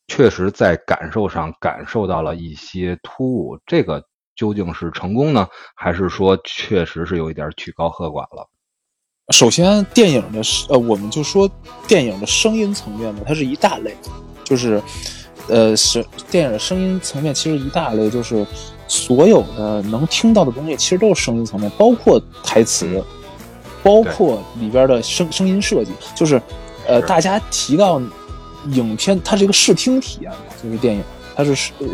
[0.08, 3.60] 确实在感受上感受到了一些突兀。
[3.64, 4.04] 这个
[4.36, 8.48] 究竟是成功呢，还是说确实是有一点曲高和寡了？
[9.30, 11.50] 首先，电影的呃，我们就说
[11.88, 13.96] 电影的声音层面吧，它是一大类，
[14.44, 14.82] 就是
[15.48, 18.46] 呃，是电影的声音层面其实一大类，就是
[18.86, 23.02] 所有的能听到的东西，其实都是声音层面，包括台词。
[23.82, 26.40] 包括里边的声声音设计，就是，
[26.86, 28.00] 呃，大家提到
[28.70, 31.04] 影片，它是一个视听体验嘛，就是电影，
[31.36, 31.86] 它是呃，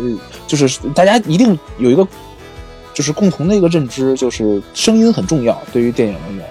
[0.47, 2.07] 就是大家一定有一个，
[2.95, 6.45] 就是共同的一个认知，就是声音很重要，对于电影而言，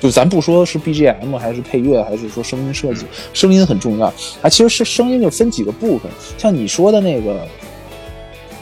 [0.00, 4.06] 就咱不说是 BGM 还是配乐，还是说声音设计，声音很重要。
[4.42, 7.46] 啊其实是声音就分几个部分，像你说的那个，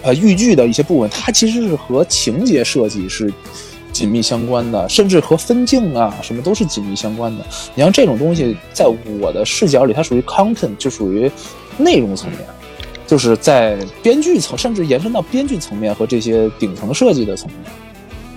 [0.02, 3.32] 呃，豫剧的一些部分，它其实是和情节设计是。
[3.94, 7.46] 紧密相关的，甚至和分镜啊什么都是紧密相关的。
[7.76, 11.30] 你像这种东西，在我的视角里，它属于 content，就属于
[11.78, 12.40] 内容层面，
[13.06, 17.60] 就是在编剧层，甚至延伸到编剧层面和这些顶层设计的层面。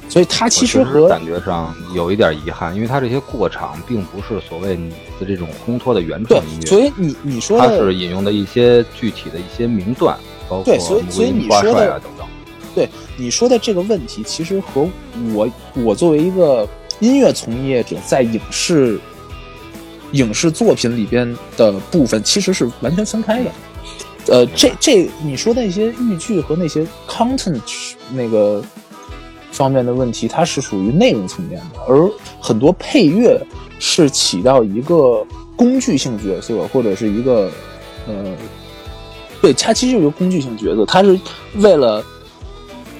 [0.10, 6.66] 所以它其实和感觉上有一点遗憾，因为它这些过场并不是所谓你的这种烘托的原创音乐。
[6.66, 12.02] 所以你你说它是引用的一些具体的一些名段，包括所以所以你说的。
[12.76, 14.88] 对你说的这个问题，其实和
[15.34, 16.68] 我我作为一个
[17.00, 19.00] 音乐从业者，在影视
[20.12, 21.28] 影视作品里边
[21.58, 23.50] 的部分，其实是完全分开的。
[24.30, 27.62] 呃，这这你说的那些豫剧和那些 content
[28.12, 28.64] 那个
[29.52, 32.10] 方面的问题，它是属于内容层面的，而
[32.42, 33.40] 很多配乐
[33.80, 37.50] 是起到一个工具性角色，或者是一个
[38.08, 38.36] 呃，
[39.42, 41.20] 对，它其实有一个工具性角色，它是
[41.56, 42.04] 为了。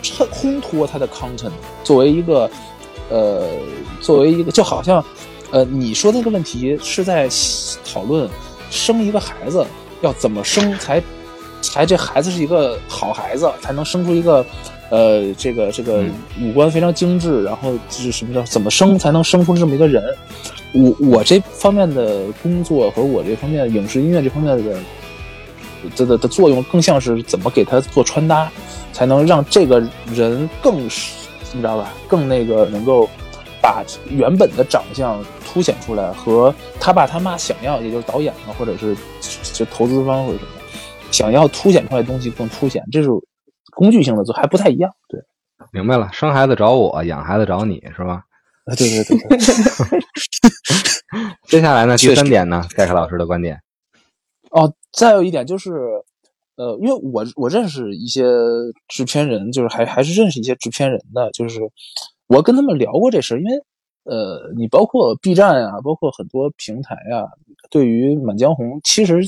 [0.04, 1.52] 衬烘托它的 content，
[1.84, 2.50] 作为一个，
[3.10, 3.44] 呃，
[4.00, 5.04] 作为一个，就好像，
[5.50, 7.28] 呃，你说那个问题是在
[7.84, 8.30] 讨论
[8.70, 9.66] 生一个孩子
[10.02, 11.02] 要怎么生才，
[11.62, 14.46] 才这孩子是一个好孩子，才能生出一个，
[14.90, 16.04] 呃，这个这个
[16.42, 20.04] 五官非常精致，然后就是什么叫怎么生才能生出这么一个人？
[20.74, 24.80] 我我这方面的工作和我这方面影视音乐这方面的，
[25.96, 28.52] 的的的作用更像是怎么给他做穿搭。
[28.94, 29.80] 才能让这个
[30.12, 31.94] 人更，你知道吧？
[32.08, 33.08] 更那个能够
[33.62, 38.98] 把原本的长相凸显出来，和他爸他妈想要，也就是导演啊，或者是
[39.54, 40.50] 就投资方或者什么，
[41.12, 43.10] 想要凸显出来的东西更凸显，这是
[43.76, 44.92] 工具性的，做还不太一样。
[45.08, 45.22] 对，
[45.72, 48.24] 明白了，生孩子找我，养孩子找你是吧？
[48.66, 50.00] 啊，对对对。
[51.48, 51.98] 接下来呢？
[51.98, 52.66] 第三点呢？
[52.76, 53.62] 盖克老师的观点。
[54.52, 55.72] 哦，再有一点就是。
[56.58, 58.24] 呃，因为我我认识一些
[58.88, 61.62] 制片人，就是还还是认识一些制片人的，就是
[62.26, 63.62] 我跟他们聊过这事因为
[64.06, 67.30] 呃，你包括 B 站啊，包括很多平台啊，
[67.70, 69.22] 对于《满江红》其实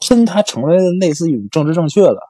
[0.00, 2.20] 喷它成为类似一种政治正确了，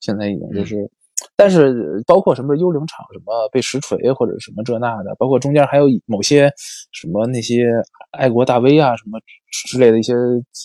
[0.00, 0.90] 现在已经就是，
[1.36, 6.52] 但是包括什么幽灵场什么被实锤或者什么这那的，包括中间还有某些
[6.92, 7.70] 什么那些
[8.10, 9.18] 爱国大 V 啊什么
[9.68, 10.14] 之类的一些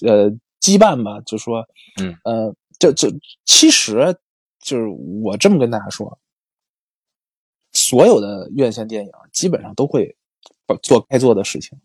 [0.05, 0.29] 呃
[0.61, 1.65] 羁绊吧，就说
[2.01, 2.15] 嗯。
[2.23, 2.55] 呃。
[2.79, 3.09] 就就
[3.43, 4.15] 其实，
[4.63, 4.87] 就是
[5.21, 6.17] 我这么跟大家说，
[7.73, 10.15] 所有的院线电影基本上都会
[10.81, 11.77] 做该做的事情，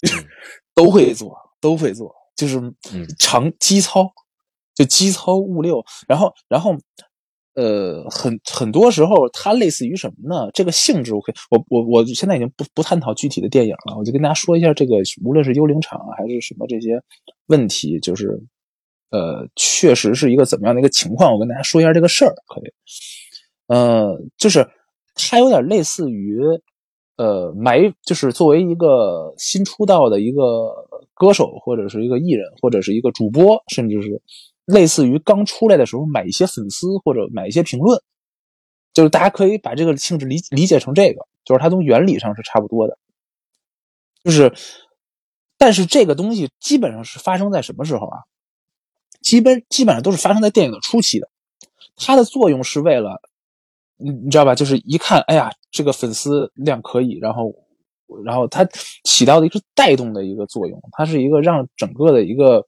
[0.74, 2.60] 都会做，都会做，就是
[3.18, 4.12] 长基操，
[4.74, 5.84] 就基操勿六。
[6.06, 6.76] 然后，然后，
[7.54, 10.50] 呃，很很多时候，它类似于什么呢？
[10.52, 17.02] 这个性质，我可以，我我我现在已经不不探讨具体的电影了，我就跟大家说一下这个，无论是幽灵场还是什么这些
[17.46, 18.40] 问题，就是。
[19.10, 21.32] 呃，确实是一个怎么样的一个情况？
[21.32, 22.64] 我跟大家说一下这个事儿，可以。
[23.68, 24.68] 呃，就是
[25.14, 26.40] 它有点类似于，
[27.16, 30.85] 呃，埋，就是作为一个新出道的一个
[31.16, 34.22] 歌手，或者是一个艺人，或者是一个主播，甚至是
[34.66, 38.00] 类似于刚出来的时候买一些粉丝或者买一些评论，
[38.92, 42.98] 就是大家可以把这个性质理理解成这个，就是它从原理上是差不多的。
[44.22, 44.52] 就是，
[45.56, 48.18] 但是这个东西基本上是发生在什么时候啊？
[49.22, 51.28] 基本基本上都是发生在电影的初期的，
[51.96, 53.20] 它的作用是为了，
[53.96, 54.54] 你你知道吧？
[54.54, 57.54] 就是一看，哎呀，这个粉丝量可以，然后，
[58.24, 58.66] 然后它
[59.04, 62.64] 起到的一个带动的一个作用，它是一个让整个的一个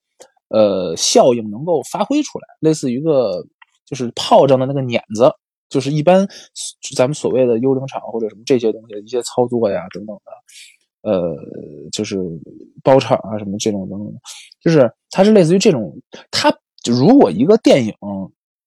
[0.49, 3.45] 呃效应能够发挥出来，类似于一个
[3.87, 5.33] 就是炮仗的那个碾子，
[5.69, 6.27] 就是一般
[6.97, 11.37] 咱们所谓的幽灵场或者什么这些东西的，一些操作呀等等的，呃，
[11.93, 12.17] 就是
[12.83, 14.19] 包场啊什么这种等等的，
[14.61, 15.97] 就是它是类似于这种，
[16.31, 16.53] 它
[16.87, 17.95] 如果一个电影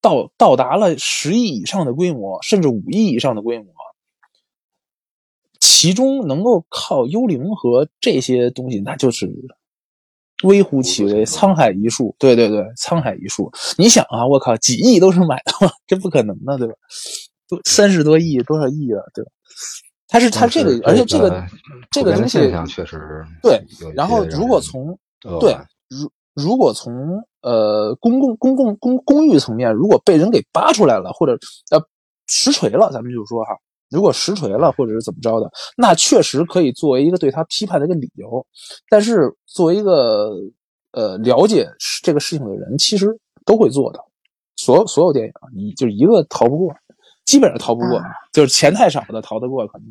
[0.01, 3.65] 到到达了十亿以上的规模，甚至五亿以上的规模。
[5.61, 9.31] 其中能够靠幽灵和这些东西，那就是
[10.43, 12.15] 微乎其微，沧海一粟。
[12.19, 13.49] 对对对，沧海一粟。
[13.77, 15.71] 你想啊，我靠，几亿都是买的吗？
[15.85, 16.73] 这不可能的，对吧？
[17.47, 19.31] 都三十多亿，多少亿啊，对吧？
[20.07, 21.45] 它是它这个，而且这个
[21.91, 23.63] 这个东西确实对。
[23.95, 24.97] 然后如果从
[25.39, 25.55] 对
[25.87, 31.33] 如如果从呃公共公共公公寓层面，如果被人给扒出来了，或者
[31.69, 31.79] 呃
[32.27, 33.55] 实锤了，咱们就说哈。
[33.91, 38.45] 如果实锤了，或者是怎么着的，那确实可以作为一个对他批判的一个理由。
[38.89, 40.31] 但是作为一个
[40.93, 41.67] 呃了解
[42.01, 43.07] 这个事情的人，其实
[43.45, 43.99] 都会做的。
[44.55, 46.73] 所有所有电影，你就一个逃不过，
[47.25, 49.87] 基本上逃不过，就是钱太少的逃得过，可能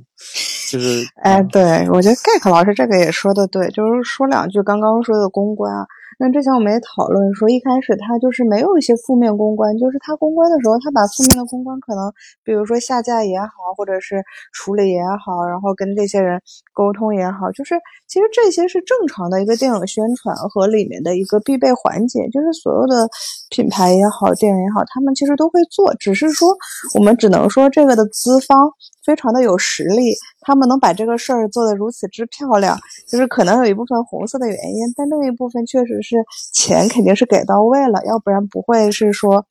[0.71, 1.05] 就是。
[1.23, 5.87] 哎，对我觉得盖克老师这个也说的对，就是说两句刚刚说的公关啊。
[6.21, 12.13] 那之前我们也讨论说，一开始他就是没有一些负面公关，就是他公关的时候，他把负面的公关可能，
[12.45, 16.39] 比如说下架也好，或者是处理也好，然后跟这些人
[16.75, 17.75] 沟通也好，就是
[18.07, 23.09] 其实这些是正常的一个电影宣传和里面的一个必备环节，就是所有的
[23.49, 26.55] 品牌也好，电影也好，他们其实都会做，只是说
[26.97, 28.71] 我们只能说这个的资方。
[29.03, 36.10] 非常的有实力，他们能把这个事儿做得如此之漂亮，就是可能有一部分红色的原因，但另一部分确实是
[36.53, 39.45] 钱肯定是给到位了，要不然不会是说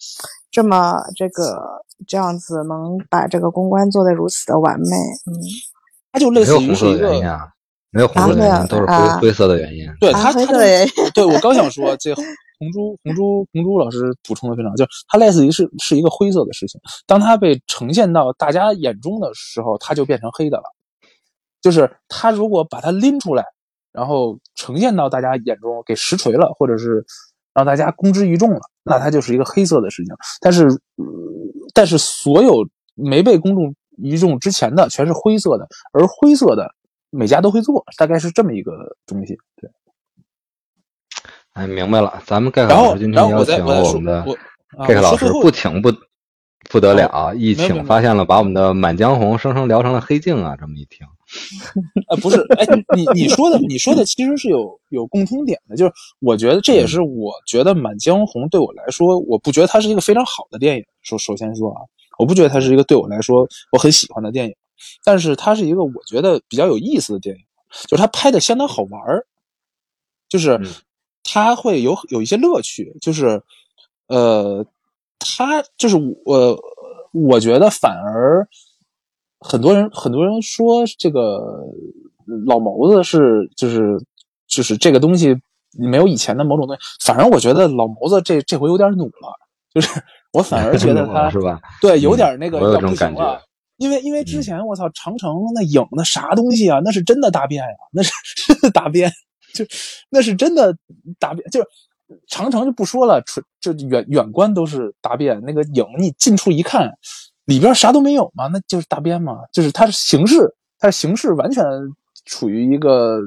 [0.51, 1.62] 这么这个
[2.07, 4.95] 这样子能把这个公关做得如此的完美。
[5.26, 5.34] 嗯，
[6.12, 7.12] 它就类似于是一个
[7.91, 9.88] 没有红色的原因，都是灰灰色的原因。
[9.99, 10.43] 对它，它
[11.14, 12.14] 对我刚想 说这。
[12.60, 16.78] 红珠，红珠，红珠老师补充的非常，就是它类似于是是一个灰色的事情。
[17.07, 20.64] 当它被呈现到大家眼中的时候，它就变成黑的了。
[21.62, 23.45] 就是他如果把它拎出来，
[23.91, 27.05] 然后呈现到大家眼中，给实锤了，或者是
[27.53, 30.15] 让大家公之于众了，那它就是一个黑色的事情。
[30.41, 30.67] 但是，
[31.73, 36.73] 但是所有没被公众于众之前的，全是灰色的，而灰色的
[37.09, 38.71] 每家都会做，大概是这么一个
[39.05, 39.37] 东西。
[39.55, 39.69] 对。
[41.53, 42.21] 哎，明白了。
[42.25, 44.23] 咱们盖克老师今天邀请我们的
[44.87, 45.91] 盖克老师，不请不
[46.69, 50.55] 不得了，一请发现了，把我们的《满江红》生生聊成了黑镜啊！
[50.55, 51.07] 这么一听，
[52.09, 52.65] 呃，不是，哎，
[52.95, 60.86] 你你说的，你说的其实是有有共通点的，就是我觉得这也是我觉得《满江红》对我来说，我不觉得它是一个非常好的电影。
[61.01, 61.82] 首首先说啊，
[62.17, 64.55] 我不觉得它是一个对我来说我很喜欢的电影，
[65.03, 67.41] 但是它是一个我觉得比较有意思的电影，
[67.88, 69.25] 就是它拍的相当好玩儿，
[70.27, 70.59] 就是。
[71.32, 73.43] 它会有有一些乐趣，就是，
[74.07, 74.65] 呃，
[75.19, 76.59] 它就是我，
[77.11, 78.47] 我觉得反而
[79.39, 81.65] 很多人很多人说这个
[82.45, 83.97] 老谋子是就是
[84.47, 85.35] 就是这个东西
[85.77, 89.33] 没有以前的某种东西，反正我觉得老谋子这这回有点努了，
[89.73, 89.89] 就是
[90.33, 91.59] 我反而觉得 他是吧？
[91.81, 93.41] 对，有点那个要不行了，
[93.77, 98.11] 因为因为之前我操长城那影那啥东西啊，那是真的大便呀，那是
[98.73, 99.11] 大便。
[99.51, 99.65] 就
[100.11, 100.77] 那是真的
[101.17, 101.59] 大便，就
[102.27, 105.41] 长城就不说了，纯就远远观都是大便。
[105.41, 106.93] 那个影你近处一看，
[107.50, 109.39] 里边啥都没有嘛，那就是大编嘛。
[109.52, 111.64] 就是它的形式，它的形式完全
[112.26, 113.20] 处于一个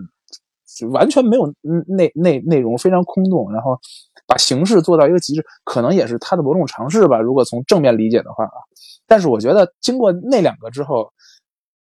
[0.92, 1.52] 完全没有
[1.86, 3.52] 内内内容，非常空洞。
[3.52, 3.78] 然后
[4.26, 7.18] 把形式做到一个极致，可能也是他的某种尝试吧。
[7.18, 8.56] 如果从正面理解的话啊，
[9.06, 11.12] 但是我觉得经过那两个之后，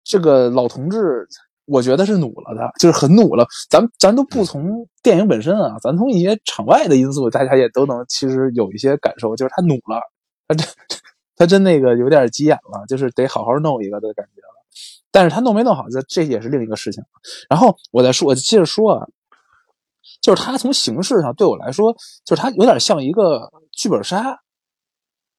[0.04, 1.28] 这个老同志。
[1.68, 3.48] 我觉得是努了的，就是很努了。
[3.70, 10.02] 咱咱都不从电影本身啊，咱从一些场外的因素，大家也都能其实有一些感受，就是他努了，
[10.48, 10.66] 他这
[11.42, 14.64] 他真那个有点急眼了，就是得好好弄一个的感觉了。
[15.10, 17.04] 但是他弄没弄好，这这也是另一个事情。
[17.50, 19.08] 然后我再说，我接着说啊，
[20.22, 24.42] 就是他从形式上对我来说，就是他有点像一个剧本杀，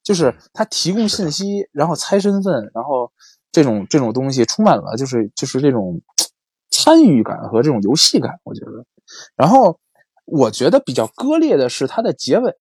[0.03, 3.13] 就是他提供信息，然后猜身份，然后。
[3.53, 6.01] 这种这种东西充满了，就是就是这种
[6.71, 8.83] 参与感和这种游戏感，我觉得。
[9.35, 9.79] 然后
[10.25, 12.51] 我觉得比较割裂的是它的结尾，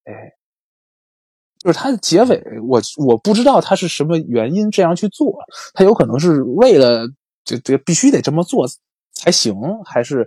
[1.62, 5.32] 就是它的结尾，我我不知道它是什么原因这样去做，
[5.74, 7.06] 它有可能是为了
[7.44, 8.66] 这这必须得这么做
[9.12, 9.54] 才行，
[9.84, 10.26] 还是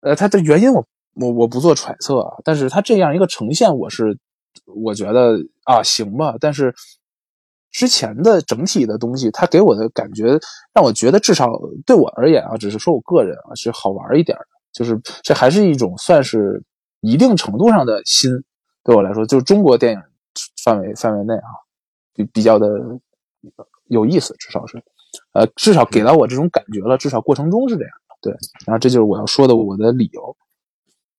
[0.00, 2.36] 呃它的原因我我我不做揣测啊。
[2.44, 4.18] 但是它这样一个呈现，我是
[4.64, 6.74] 我觉得啊行吧，但是。
[7.70, 10.38] 之前的整体的东西，它给我的感觉
[10.72, 11.46] 让我觉得，至少
[11.84, 14.44] 对我而言啊，只是说我个人啊，是好玩一点的。
[14.72, 16.64] 就是这还是一种算是
[17.02, 18.32] 一定程度上的新，
[18.82, 20.00] 对我来说，就是中国电影
[20.62, 21.48] 范围范围内啊，
[22.14, 22.68] 比比较的
[23.88, 24.82] 有意思，至少是，
[25.32, 28.16] 呃，至少给到我这种感觉了，至少过程中是这样的。
[28.20, 28.32] 对，
[28.66, 30.36] 然后这就是我要说的我的理由。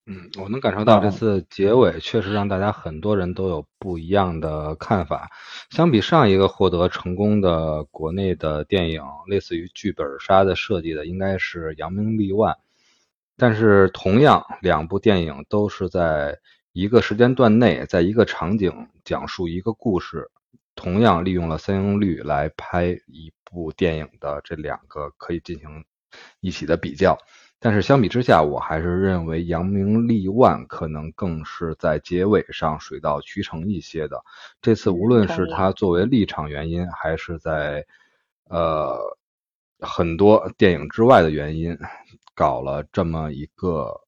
[0.06, 5.30] 嗯，我能感受到这次结尾确实让大家很多人都有不一样的看法。
[5.70, 12.52] 相比上一个获得成功的国内的电影，类似于剧本杀的设计的，应该是《扬名立万》。
[13.36, 16.36] 但是同样，两部电影都是在
[16.72, 20.30] 一个时间段内，在一个场景讲述一个故事，
[20.76, 25.84] 同样利用了三英律来拍一部电影的这两个可以进行
[26.40, 27.18] 一起的比较。
[27.58, 34.22] 但是相比之下，我还是认为《扬名立万》可能更是在结尾上水到渠成一些的。
[34.62, 37.84] 这次无论是他作为立场原因，还是在
[38.48, 38.98] 呃
[39.80, 41.76] 很多电影之外的原因，
[42.34, 44.00] 搞了这么一个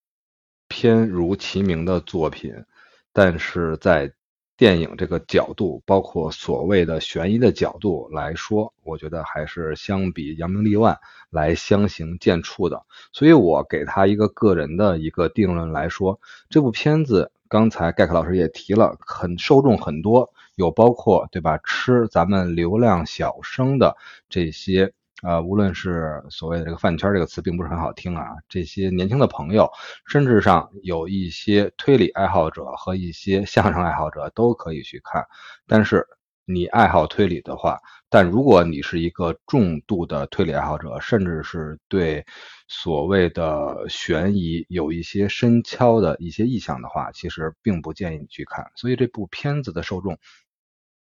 [0.72, 2.64] 偏如其名的作品，
[3.12, 4.12] 但是在。
[4.54, 10.94] 电影这个角度，包括所谓的悬疑的角度来说，我觉得还是相比《扬名立万》
[11.30, 12.84] 来相形见绌的。
[13.12, 21.58] 所以我给他一个个人的一个定论来说，这部片子刚才盖克老师也提了，很受众很多，有包括对吧？
[21.64, 23.96] 吃咱们流量小生的
[24.28, 24.92] 这些。
[25.22, 28.26] 呃，无论是所谓的这个饭圈这个词，并不是很好听啊。
[28.48, 29.70] 这些年轻的朋友，
[30.06, 35.24] 甚至上有一些推理爱好者和一些相声爱好者都可以去看。
[35.68, 36.04] 但是
[36.44, 37.78] 你爱好推理的话，
[38.10, 42.26] 但如果你是一个重度的推理爱好者，甚至是对
[42.66, 48.72] 所谓的悬疑有一些深敲的一些意向的话，其实并不建议你去看。
[48.74, 50.18] 所以这部片子的受众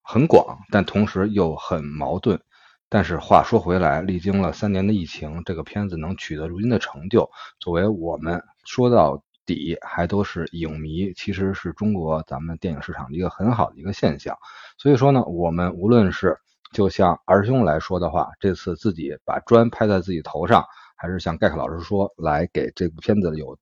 [0.02, 2.42] 很广，但同时又很矛盾。
[2.90, 7.30] 但是话说回来，历经了三年的疫情，这个片子能取得如今的成就，
[7.60, 14.38] 作为我们说到底还都是影迷，其实是中国咱们电影市场的一个很好的一个现象。
[14.78, 16.38] 所以说呢，我们无论是
[16.72, 20.64] 就像儿兄来说的话，这次自己把砖拍在自己头上，
[20.96, 23.58] 还是像盖克老师说来给这部片子有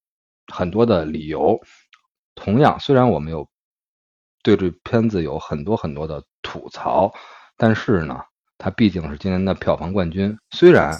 [0.54, 1.60] 很多的理由。
[2.36, 3.50] 同样，虽然我们有
[4.44, 7.12] 对这片子有很多很多的吐槽，
[7.58, 8.22] 但是呢。
[8.58, 10.98] 它毕竟是今年的票房冠军，虽然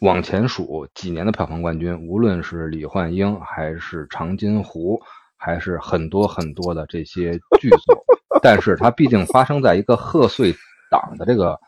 [0.00, 5.00] 往前数几年的票房冠军，无论是李焕英还是长津湖，
[5.36, 8.04] 还是很多很多的这些剧作，
[8.42, 10.54] 但是它毕竟发生在一个贺岁
[10.90, 11.58] 档的这个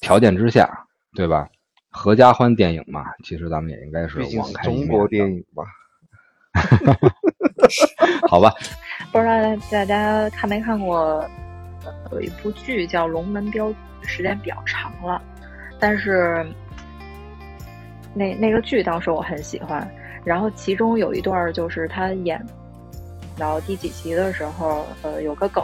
[0.00, 1.48] 条件之下，对吧？
[1.90, 5.64] 合家欢电影嘛，其实咱们也应该是网开中国电影吧？
[8.28, 8.54] 好吧，
[9.12, 9.32] 不知道
[9.70, 11.22] 大家看没看过，
[12.12, 13.68] 有一部剧叫《龙门镖》。
[14.06, 15.20] 时间比较长了，
[15.78, 16.46] 但是
[18.14, 19.86] 那那个剧当时我很喜欢，
[20.24, 22.42] 然后其中有一段就是他演
[23.36, 25.62] 到第几集的时候，呃，有个梗，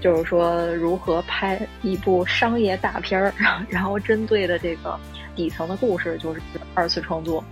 [0.00, 3.32] 就是说如何拍一部商业大片儿，
[3.68, 4.98] 然后针对的这个
[5.36, 6.40] 底层的故事就是
[6.74, 7.44] 二次创作，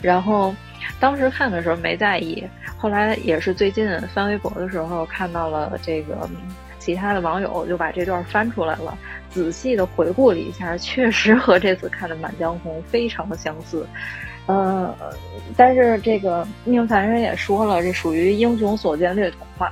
[0.00, 0.54] 然后
[0.98, 2.42] 当时看的时候没在意，
[2.76, 6.28] 后来也是最近翻微博的时候看到了这个
[6.78, 8.96] 其他的网友就把这段翻出来了。
[9.30, 13.86] 仔细的回顾了一下， 确实和这次看的《满江红》非常的相似，
[14.46, 14.94] 呃，
[15.56, 19.68] 但是这个宁凡人也说了，这属于英雄所见略同嘛。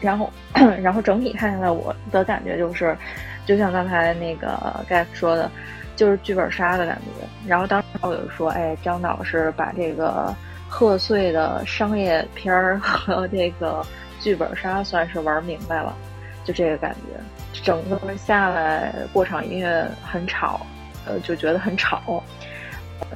[0.00, 0.30] 然后，
[0.82, 2.96] 然后整体看下来，我的感觉就是，
[3.44, 5.50] 就像刚才那个盖夫说的，
[5.94, 7.26] 就是剧本杀的感觉。
[7.46, 10.34] 然后当时我就说，哎，张导是把这个
[10.68, 13.84] 贺岁的商业片儿和这个
[14.20, 15.94] 剧本杀算是玩明白了，
[16.44, 17.43] 就这个感觉。
[17.62, 20.66] 整个下来，过场音乐很吵，
[21.06, 22.22] 呃，就觉得很吵。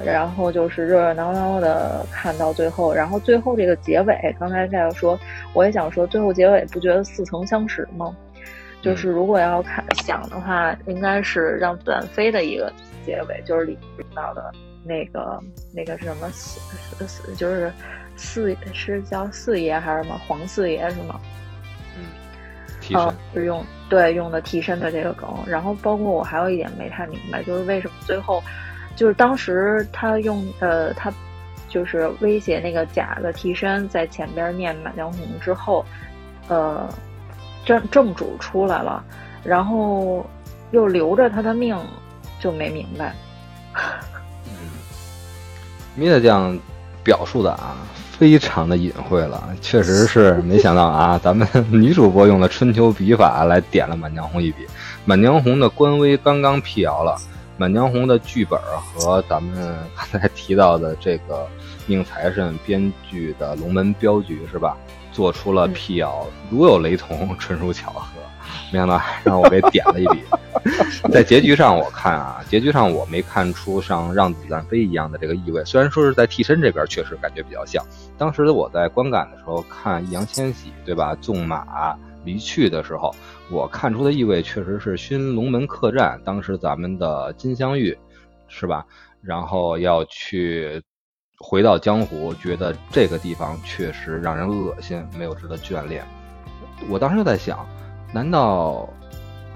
[0.05, 5.19] 然后就是热热闹闹的看到最后，然后最后这个结尾，刚才在说，
[5.53, 8.15] 我也想说，最后结尾不觉得似曾相识吗？
[8.81, 12.71] 就是如果要看想的话，应该是让子弹飞的一个
[13.05, 14.51] 结尾，就是里面到的
[14.83, 15.39] 那个
[15.73, 16.59] 那个什么四
[17.07, 17.71] 四，就是
[18.15, 21.19] 四是叫四爷还是什么黄四爷是吗？
[21.97, 22.05] 嗯，
[23.33, 28.41] 就用对用的替身的这个梗，然后包括我还有一点没太明白，就是为什么最后，
[28.95, 31.11] 就是当时他用呃他
[31.67, 35.83] 就是威胁那个假的替身在前边念《满江红》之后，
[36.47, 36.87] 呃
[37.65, 39.03] 正正主出来了，
[39.43, 40.25] 然后
[40.71, 41.77] 又留着他的命，
[42.39, 43.13] 就没明白。
[44.45, 44.51] 嗯，
[45.95, 46.57] 米大酱
[47.03, 47.75] 表述的啊。
[48.19, 51.17] 非常的隐晦了，确实是没想到啊！
[51.23, 54.65] 咱们女主播用了春秋笔法来点了《满江红》一笔，
[55.05, 57.15] 《满江红》的官微刚刚辟谣了，
[57.55, 58.59] 《满江红》的剧本
[58.93, 61.47] 和咱们刚才提到的这个
[61.85, 64.75] 宁财神编剧的《龙门镖局》是吧？
[65.13, 68.18] 做出了辟谣，如有雷同，纯属巧合。
[68.71, 70.23] 没想到还让我给点了一笔。
[71.11, 75.63] 在结局上，我看啊，结局上我没看出像让子弹飞一样的这个意味。
[75.65, 77.83] 虽然说是在替身这边确实感觉比较像。
[78.17, 83.15] 当时我在观感的时候看易烊千玺对吧，纵马离去的时候，
[83.49, 86.19] 我看出的意味确实是熏龙门客栈。
[86.23, 87.97] 当时咱们的金镶玉
[88.47, 88.85] 是吧？
[89.21, 90.81] 然后要去
[91.39, 96.03] 回到江湖，觉得这个地方确实让人恶心，没有值得眷恋。
[96.89, 97.65] 我当时就在想，
[98.11, 98.87] 难道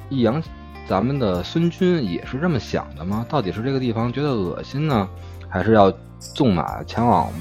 [0.09, 0.41] 易阳
[0.87, 3.25] 咱们的孙军也是这么想的吗？
[3.29, 5.07] 到底是这个地方觉得恶心呢，
[5.49, 7.31] 还是要纵马前往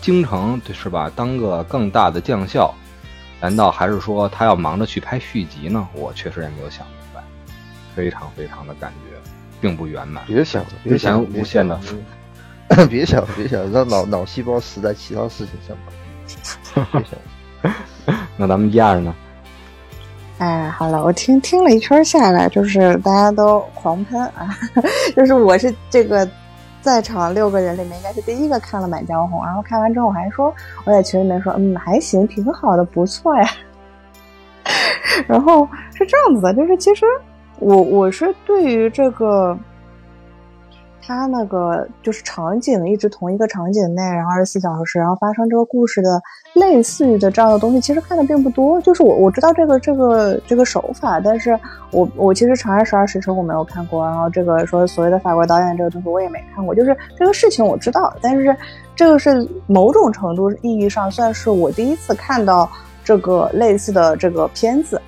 [0.00, 1.10] 京城，是吧？
[1.14, 2.74] 当个更大的将校？
[3.40, 5.86] 难道还是说他要忙着去拍续集呢？
[5.94, 7.22] 我确实也没有想明白，
[7.94, 9.30] 非常非常的感觉
[9.60, 10.24] 并不圆满。
[10.26, 11.78] 别想，别之前想，无限的，
[12.88, 16.88] 别想，别想，让脑脑细胞死在其他事情上吧。
[16.92, 17.74] 别想。
[18.36, 19.14] 那咱们第二呢？
[20.38, 24.56] 哎，好了，我听听了一圈下来，就是大家都狂喷啊，
[25.16, 26.28] 就是我是这个
[26.82, 30.52] 在场六个人里面应该是第一个看了《满江红》，然后看完之后我还说
[30.84, 33.48] 我在群里面说，嗯，还行，挺好的，不错呀。
[35.28, 37.06] 然后是这样子的，就是其实
[37.58, 39.56] 我我是对于这个。
[41.06, 46.20] 它那个就是场景一直同一个场景内，然后二十四小时，然后发生这个故事的
[46.54, 48.80] 类似于的这样的东西，其实看的并不多。
[48.80, 51.58] 就是我我知道这个这个这个手法，但是
[51.90, 56.74] 我我其实《长安十二时辰》我没有看过，然后这个说所谓的法国导演这个东西我也没看过。
[56.74, 58.56] 就是这个事情我知道，但是
[58.96, 62.70] 这个是某种程度意义上算是我第一次看到
[63.04, 65.00] 这个类似的这个片子，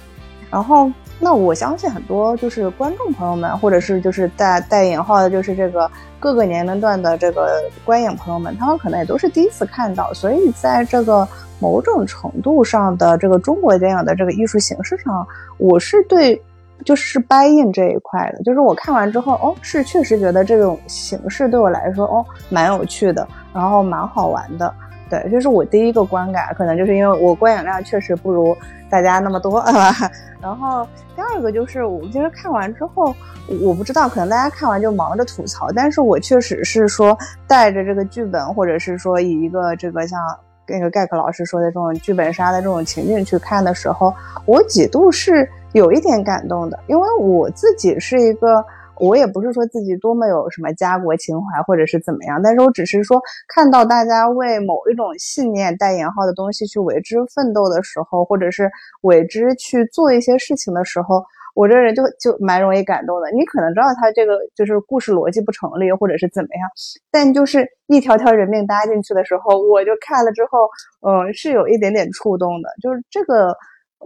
[0.51, 0.90] 然后。
[1.19, 5.91] 那我相信很多就是观众朋友们，或者是就是带带引号的，就是这个
[6.21, 11.27] 各个年龄段的这个观影朋友们，他们可能也都是第一次看到，所以在这个
[11.59, 16.41] 某种程度上的这个中国电影的这个艺术形式上，我是对
[16.85, 24.73] 就是掰印这一块的，就是我看完之后，哦，是确实觉得这种形式对我来说，哦，蛮有趣的，然后蛮好玩的。
[25.09, 28.57] 对，这是我第一个观感，可能就是因为我观影量确实不如
[28.90, 29.64] 大家那么多，
[30.42, 33.14] 然后第二个就是我其实看完之后，
[33.62, 40.20] 我不知道，可能大家看完就忙着吐槽，但是我确实是说带着这个剧本，或者是说以一个这个像
[40.66, 44.12] 那个盖克老师说的这种剧本杀的这种情境去看的时候，
[44.44, 48.64] 我几度是有一点感动的，因为我自己是一个。
[48.99, 58.70] 我也不是说自己多么有什么家国情怀，或者是怎么样，但是我只是说看到大家为某一种信念带引号的东西去为之奋斗的时候，或者是
[59.03, 61.22] 为之去做一些事情的时候，
[61.55, 63.30] 我这人就就蛮容易感动的。
[63.32, 66.68] 你可能知道他这个就是故事逻辑不成立，或者是怎么样，
[67.11, 70.68] 但就是一条条人命搭进去的时候，我就看了之后，
[71.07, 72.68] 嗯，是有一点点触动的。
[72.82, 73.49] 就是这个，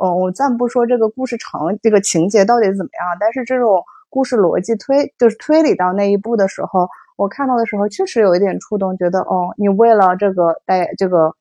[0.03, 3.81] 嗯，我暂不说这个故事长这个情节到底怎么样，但是这种。
[4.11, 11.35] 故事逻辑推就是推理到那一步的时候，我看到的时候确实有一点触动，觉得哦，你为了这个带这个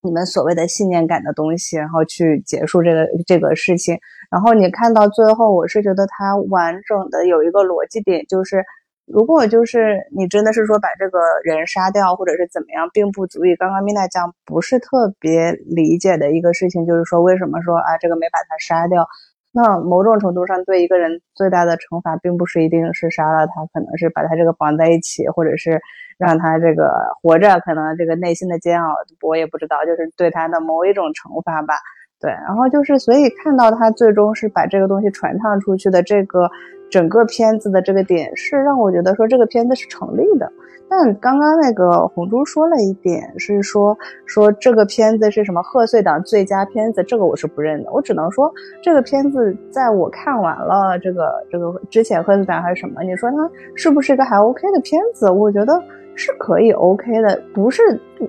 [0.00, 3.98] 你们所谓的信念感的东西，然后去结束这个这个事情，
[4.30, 8.64] 然后你看到最后，我是觉得它完整的有一个逻辑点，就是
[9.06, 13.56] 如果就是你真的是说把这个人杀掉或者是怎么样，并不足以。
[13.56, 19.06] 刚刚米娜讲不是特别理解的一个事情，就是说为什么说啊这个没把他杀掉。
[19.52, 25.80] 那某种程度上，对一个人最大的惩罚，并不是一定是杀了他，可能是把他这个绑在一起，或者是
[26.18, 26.92] 让他这个
[27.22, 31.74] 活着，可能这个内心的煎熬，我也不知道，就是对他的某一种惩罚吧。
[32.20, 36.50] 对，然后就是，所以看到他最终是把这个东西传唱出去的这个
[36.90, 40.49] 整个片子的这个点，是让我觉得说这个片子是成立的。
[40.90, 47.92] 但刚刚那个红珠说了一点，是说说这个片子是什么贺岁档最佳片子，这个我是不认的。
[47.92, 53.36] 我只能说这个片子在我看完了这个这个之前贺岁档还是什么，你说它
[53.76, 55.30] 是不是一个还 OK 的片子？
[55.30, 55.80] 我觉得
[56.16, 57.80] 是可以 OK 的，不是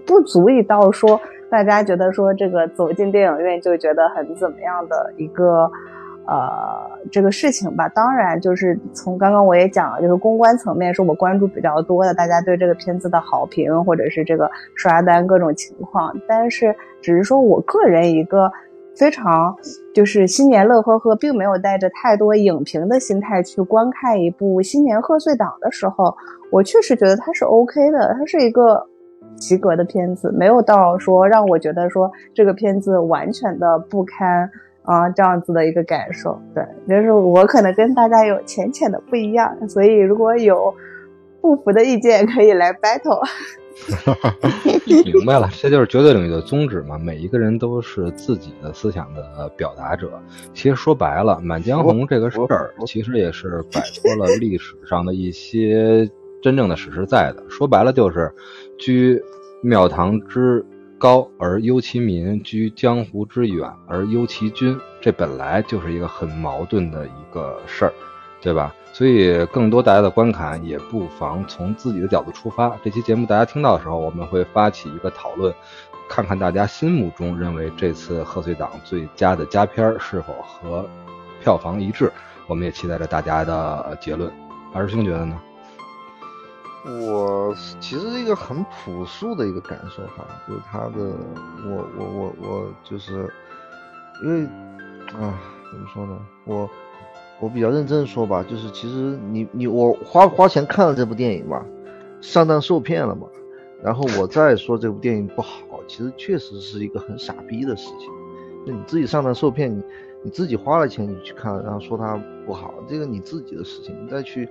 [0.06, 5.72] 不足以到说大家觉得说这个走进电影院就觉得很怎么样的一个。
[6.32, 16.16] 呃，这个事情吧，当然就是从刚刚我也讲了，就是公关层面是我关注比较多的，大家对这个片子的好评或者是这个刷单各种情况。
[16.30, 18.50] 但是只是说我个人一个
[18.96, 19.54] 非常
[19.94, 26.16] 就是新年乐呵呵，并没有带着太多影评的心态去观看一部新年贺岁档的时候，
[26.50, 28.88] 我确实觉得它是 OK 的，它是一个
[29.36, 34.50] 及格的片子，没有到说让我觉得说这个片子完全的不堪。
[34.84, 40.74] 啊，这样子的一个感受，对，就是我可能跟大家有浅浅的不一样，所以如果有
[41.40, 43.22] 不服的意见，可以来 battle，
[45.06, 46.98] 明白了，这就是绝对领域的宗旨嘛。
[46.98, 50.12] 每一个人都是自己的思想的表达者。
[50.54, 56.10] 其实说白了，《满江红》这个事儿，其实也是摆脱了历史上的一些
[56.42, 57.44] 真正的史实在的。
[57.50, 58.32] 说白了，就是
[58.78, 59.22] 居
[59.64, 60.64] 庙堂之
[61.02, 64.80] 高而忧其民，居江湖之远而忧其君。
[65.02, 67.94] 这本来就是一个很矛盾的一个事儿，
[68.40, 68.72] 对吧？
[68.94, 72.78] 所以，更多大家的观看也不妨从自己的角度出发。
[72.84, 75.52] 这期节目大家听到的时候，我们会发起一个讨论，
[76.08, 80.88] 看看大家心目中认为这次贺岁档最佳的佳片是否和
[81.42, 82.12] 票房一致。
[82.46, 84.32] 我们也期待着大家的结论。
[84.72, 85.42] 二师兄觉得呢？
[86.84, 91.16] 我其实个很朴素的一个感受哈，就是他的，
[91.66, 93.30] 我我我我就是
[94.24, 94.44] 因为
[95.20, 95.38] 啊，
[95.72, 96.70] 怎么说呢，我。
[97.40, 101.66] 我比较认真说吧，就是其实你你我花花钱看了这部电影嘛，
[102.22, 103.26] 上当受骗了嘛，
[103.84, 108.08] 然后我再说这部电影不好，其实确实是一个很傻逼的事情。
[108.64, 109.82] 就你自己上当受骗，你
[110.24, 112.16] 你自己花了钱你去看，然后说它
[112.46, 114.48] 不好，这个你自己的事情，你再去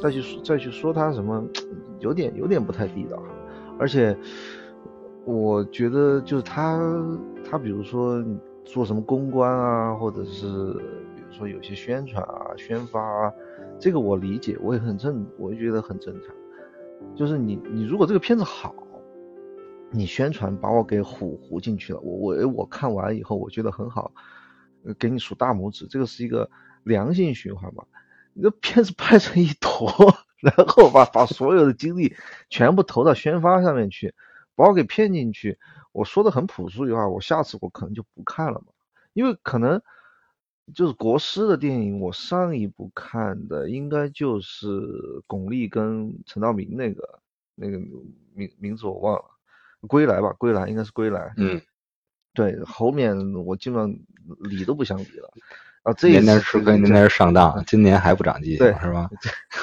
[0.00, 1.44] 再去再去说它什么，
[2.00, 3.22] 有点有点不太地道。
[3.78, 4.16] 而且
[5.24, 6.78] 我觉得就是他
[7.44, 8.24] 他比如说
[8.64, 11.24] 做什么公关啊，或者是比如。
[11.36, 13.32] 说有些宣传啊、宣发啊，
[13.80, 16.32] 这个我理解，我也很正，我也觉得很正常。
[17.16, 18.72] 就是你，你如果这个片子好，
[19.90, 24.12] 你宣传把我给唬唬进去了，我我我看完以后我觉得很好，
[24.98, 26.50] 给你竖大拇指，这个是一个
[26.82, 27.84] 良性循环吧。
[28.32, 29.88] 你这片子拍成一坨，
[30.40, 32.16] 然后把把所有的精力
[32.50, 34.14] 全部投到宣发上面去，
[34.54, 35.58] 把我给骗进去。
[35.92, 38.72] 我说的很朴素的话，我下次我可能就不看了嘛，
[39.12, 39.80] 因为可能。
[40.72, 44.66] 就是国师的电影，我上一部看的应该就是
[45.26, 47.20] 巩俐跟陈道明那个
[47.54, 47.78] 那个
[48.32, 49.24] 名名字我忘了，
[49.86, 51.34] 归来吧，归来应该是归来。
[51.36, 51.60] 嗯，
[52.34, 53.96] 对，后面我基本上
[54.40, 55.32] 理都不想理了。
[55.84, 59.08] 啊，这年年是跟年年上当，今年还不长记性是吧？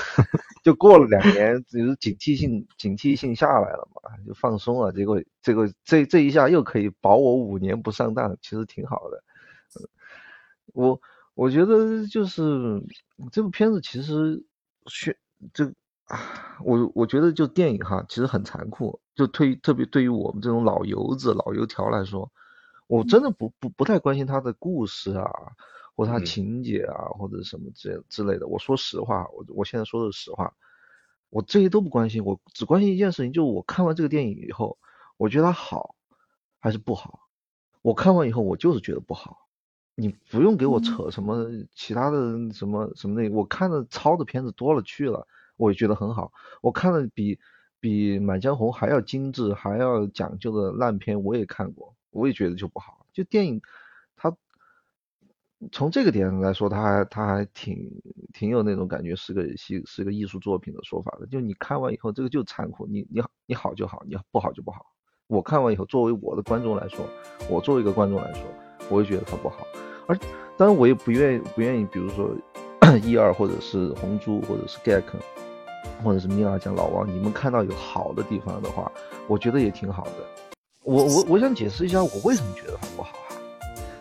[0.63, 4.91] 就过了两年，就是警惕性警惕性下来了嘛，就放松了。
[4.91, 9.23] 结果这个这这一下又可以保我五年不上当，其实挺好的。
[10.73, 11.01] 我
[11.33, 12.81] 我觉得就是
[13.31, 14.45] 这部片子其实
[14.85, 15.17] 宣
[15.53, 15.65] 这
[16.05, 16.19] 啊，
[16.63, 19.01] 我我觉得就电影哈，其实很残酷。
[19.15, 22.31] 就对特别对于我们这种老油子、老油条来说，
[22.91, 25.31] 我真的不不不太关心他的故事啊，
[25.95, 28.47] 或他情节啊，或者什么之之类的。
[28.47, 30.53] 我说实话，我我现在说的是实话，
[31.29, 34.77] 我这些都不关心，我只关心一件事情，就是我看完这个电影以后，
[35.15, 35.95] 我觉得它好
[36.59, 37.29] 还是不好。
[37.81, 39.47] 我看完以后，我就是觉得不好。
[39.95, 45.25] 你不用给我扯什么其他的什么什么那，我看的抄的片子多了去了，
[45.55, 46.33] 我也觉得很好。
[46.61, 47.39] 我看的比
[47.79, 53.05] 比《满江红》还要精致、还要讲究的烂片我也看过，我也觉得就不好。
[53.11, 53.61] 就电影，
[54.15, 54.33] 它
[55.71, 57.89] 从这个点来说，它还它还挺
[58.33, 61.27] 挺有那种感觉，是个是是个艺术作品的说法的。
[61.27, 64.85] 就你看完以后，这个就残酷，你你好你好就好，你不好就不好。
[65.27, 67.05] 我看完以后，作为我的观众来说，
[67.49, 68.43] 我作为一个观众来说，
[68.89, 69.65] 我也觉得它不好。
[70.07, 70.17] 而
[70.57, 72.35] 当然，我也不愿意不愿意，比如说
[73.03, 75.03] 一二或者是红猪或者是 Gag，
[76.03, 78.91] 或者是米拉讲老王，你们看到有好的地方的话，
[79.27, 80.40] 我觉得也挺好的。
[80.83, 83.37] 我我我想解释一下，我为什么觉得它不好啊。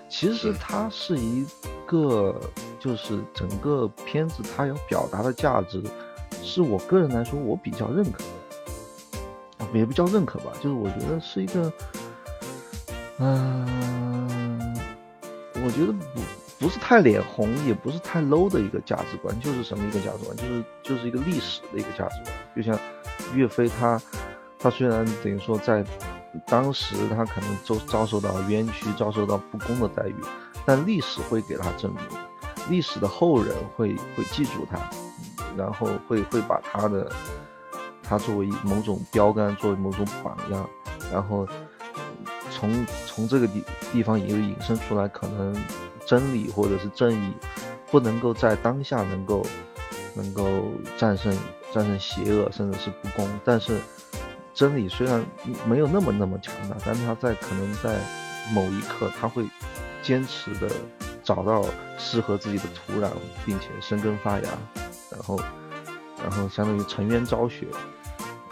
[0.09, 1.47] 其实它是一
[1.87, 2.41] 个，
[2.79, 5.83] 就是整个片子它要表达的价值，
[6.43, 8.25] 是我个人来说我比较认可
[9.59, 11.73] 的，也不叫认可吧，就是我觉得是一个，
[13.19, 13.81] 嗯。
[15.63, 16.21] 我觉得不
[16.59, 22.35] 不是太脸红，也不是太 low 的一个价值观，就是什么一个价值观，就是就是一个历史的一个价值观。
[22.57, 22.79] 就像
[23.35, 24.01] 岳飞他
[24.59, 25.85] 他虽然等于说在
[26.47, 30.15] 当时他可能遭遭受到冤屈，遭受到不公的待遇，
[30.65, 32.03] 但历史会给他证明，
[32.69, 34.79] 历史的后人会会记住他，
[35.57, 37.11] 然后会会把他的
[38.03, 40.69] 他作为某种标杆，作为某种榜样，
[41.13, 41.47] 然后。
[42.53, 45.57] 从从这个地地方也有引申出来，可能
[46.05, 47.33] 真理或者是正义
[47.91, 49.47] 不能够在当下能够
[50.15, 50.45] 能够
[50.99, 51.33] 战胜
[51.73, 53.27] 战胜邪恶，甚至是不公。
[53.45, 53.81] 但是
[54.61, 55.25] 真理虽然
[55.65, 57.99] 没有那么那么强大，但是他在可能在
[58.53, 59.47] 某一刻，他会
[60.03, 60.69] 坚持的
[61.25, 61.65] 找到
[61.97, 63.09] 适合自己的土壤，
[63.47, 64.49] 并且生根发芽，
[65.11, 65.41] 然后
[66.23, 67.67] 然后相当于沉冤昭雪，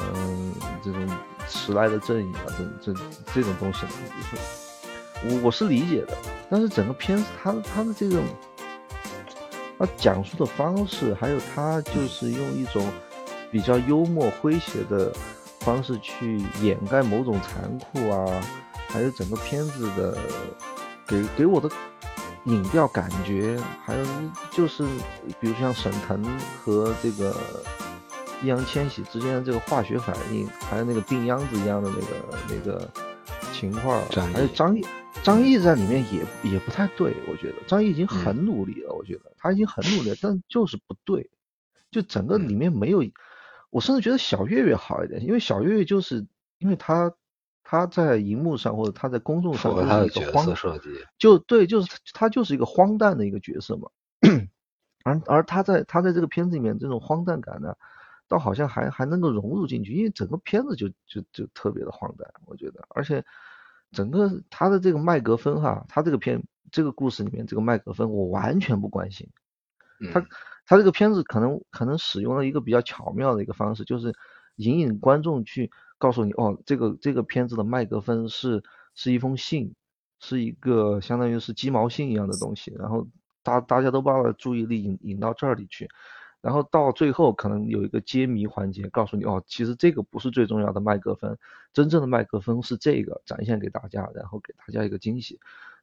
[0.00, 1.06] 嗯，这种。
[1.50, 2.44] 迟来的正义啊，
[2.82, 3.00] 这这
[3.32, 3.86] 这种东西，
[5.24, 6.14] 我我是理解的，
[6.50, 8.22] 但是整个片子他他的这种，
[9.78, 12.86] 他讲述的方式，还有他就是用一种
[13.50, 15.10] 比较幽默诙谐的
[15.68, 18.42] 方式去掩盖某种残酷啊，
[18.88, 20.16] 还有整个片子的
[21.06, 21.68] 给给我的
[22.44, 24.06] 影调感觉，还有
[24.50, 24.82] 就是
[25.38, 26.24] 比如像沈腾
[26.64, 27.36] 和这个
[28.42, 32.90] 易烊千玺之间的这个化学反应，还有那个病秧子一样的那个那个
[33.52, 34.02] 情况，
[34.32, 34.82] 还有张译。
[35.22, 41.28] 张译在里面也也不太对，我觉得张译已经很努力了，我觉得他已经很努力了，但就是不对，
[41.90, 43.04] 就整个里面没有，
[43.70, 46.26] 我甚至觉得小岳岳好一点，因为小岳岳就是
[46.58, 47.14] 因为他
[47.62, 50.88] 他在荧幕上或者他在公众上他的角是一个荒色设计。
[51.18, 53.90] 就对，就是他就是一个荒诞的一个角色嘛，
[55.04, 57.74] 而而他在他在这个片子里面这种荒诞感呢，
[58.26, 63.24] 倒好像还还能够融入进去，因为整个片子就就就特别的荒诞，我觉得，而且
[63.92, 69.28] 整个他的这个麦格芬哈，他这个片这个故事里面这个麦格芬我完全不关心，
[70.12, 70.26] 他嗯
[70.68, 74.14] 他这个片子可能可能使用了一个比较巧妙的一个方式，就是
[74.56, 78.62] 引引观众去告诉你，哦，这个这个片子的麦格芬是
[78.94, 79.74] 是一封信，
[80.20, 83.08] 是一个相当于是鸡毛信一样的东西，然后
[83.42, 85.88] 大大家都把注意力引引到这里去，
[86.42, 91.34] 然后到最后可能有一个揭谜环节，告诉你，哦，其实这个不是最重要的麦克风，
[91.72, 95.40] 真正的麦克风是这个，展现给大家，然后给大家一个惊喜，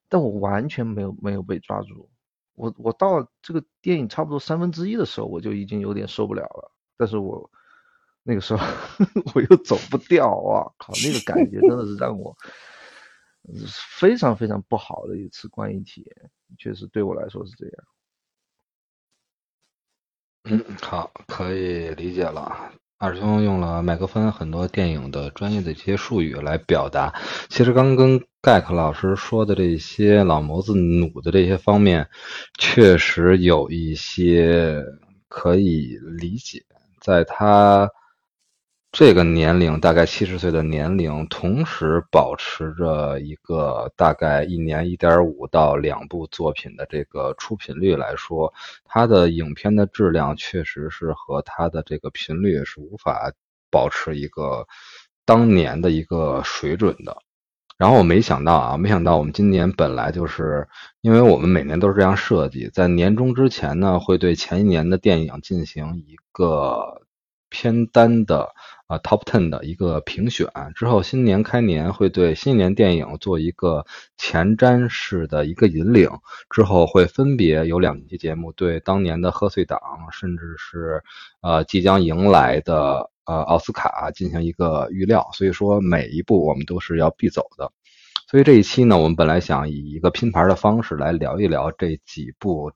[0.10, 2.08] 但我完全没有没有被抓住。
[2.56, 6.72] 我我到这个电影差不多三分之一的时候，我就已经有点受不了了。
[6.98, 7.50] 但是我
[8.24, 8.66] 那个时候
[9.36, 10.72] 我又走不掉啊！
[10.78, 12.36] 靠，那个感觉真的是让我
[14.00, 17.76] 非常非常不好的一次观影体验，确实对我来说是这样。
[20.46, 22.72] 嗯，好，可以理解了。
[22.98, 27.14] 二师兄用了麦克风很多电影的专业的一些术语来表达。
[27.50, 32.08] 其实刚跟盖克老师说的这些老谋子弩的这些方面，
[32.60, 34.86] 确实有一些
[35.28, 36.64] 可以理解。
[37.02, 37.90] 在他
[38.92, 53.34] 这个年龄，大概七十岁的年龄，同时保持着一个大概一年一点五到两部作品的这个出品率来说，他的影片的质量确实是和他的这个频率是无法
[53.72, 54.68] 保持一个
[55.26, 57.18] 当年的一个水准的。
[57.78, 60.68] 然后我没想到啊，没想到我们今年本来就是，
[61.02, 67.02] 因为我们每年都是这样设计，在年终之前呢，会对前一年的电影进行一个
[67.50, 68.54] 片单的
[68.88, 73.86] 啊 top ten 的一个评选，之后新年开年会对新年电影做一个
[74.18, 76.10] 前瞻式的一个引领，
[76.50, 79.80] 之后会分别有两期节目对当年的贺岁档，
[80.12, 81.04] 甚至是
[81.42, 87.72] 呃即将迎来的呃奥斯卡进行一个预料，所以说每一步我们都是要必走的。
[88.28, 92.72] 所以这一期呢，我们本来想以一个拼盘的方式来聊一聊这几部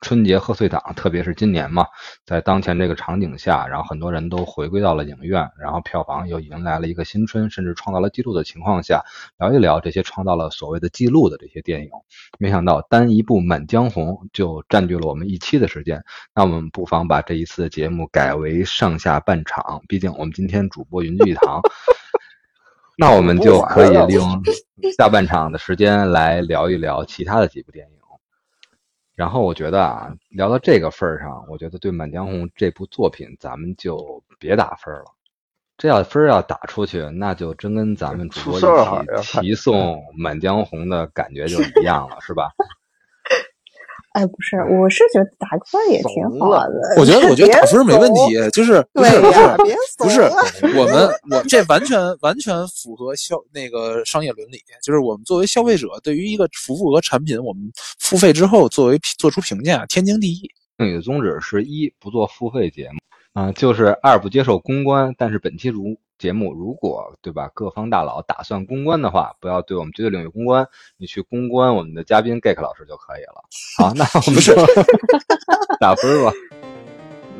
[0.00, 1.86] 春节贺岁档，特别是今年嘛，
[2.24, 9.04] 在当前这个场景下，然后很多人都回归到了影院，然后票房又迎来了一个新春，甚至创造了记录的情况下，
[9.38, 11.90] 聊一聊这些创造了所谓的记录的这些电影。
[12.38, 16.02] 没想到单一部《满江红》就占据了我们一期的时间，
[16.34, 21.60] 那我们不妨把这一次的节目改为上下半场，毕竟我们今天主播云聚一堂。
[22.96, 24.42] 那我们就可以利用
[24.96, 27.99] 下半场的时间来聊一聊其他的几部电影。
[29.20, 35.04] 然后我觉得啊，聊到这个份儿上，我觉得对《满江红》这部作品，咱们就别打分了。
[35.76, 42.48] 这要分儿要打出去，那就真跟咱们主播一起齐颂《满江红》的感觉就一样了，是吧？
[44.12, 46.74] 哎，不是，我是觉得打分也挺好的。
[46.98, 50.22] 我觉得， 我觉得打分没问题，就是不是不，是别不是。
[50.76, 57.62] 我们我这完全完全符合消那个商业伦理，就是我们作为消费者，对于一个服务和产品，我们
[58.00, 60.50] 付费之后作为做出评价，天经地义。
[60.76, 62.98] 你的宗旨是一不做付费节目
[63.32, 65.14] 啊、就是二不接受公关。
[65.16, 70.68] 但是本期如节目如果对吧，各方大佬打算公关的话，不要对我们绝对领域公关，
[70.98, 73.42] 你去公关我们的嘉宾 Gek 老师就可以了。
[73.78, 74.54] 好， 那我们就
[75.80, 76.30] 打分吧。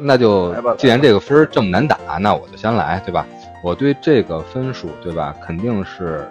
[0.03, 3.27] 那就既然这个分儿这么难打，那我就先来，对吧？
[3.63, 5.37] 我对这个分数，对吧？
[5.43, 6.27] 肯定是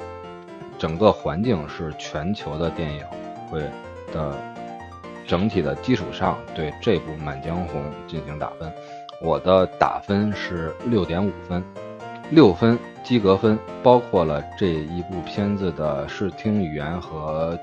[0.80, 3.06] 整个环境是全球的电影
[3.52, 3.60] 会
[4.12, 4.36] 的
[5.28, 7.80] 整体的基础上，对这部《满江红》
[8.10, 8.74] 进行打分。
[9.22, 11.64] 我的打分是六点五分，
[12.30, 17.58] 六分及格分，包括了这一部片子的视听语言和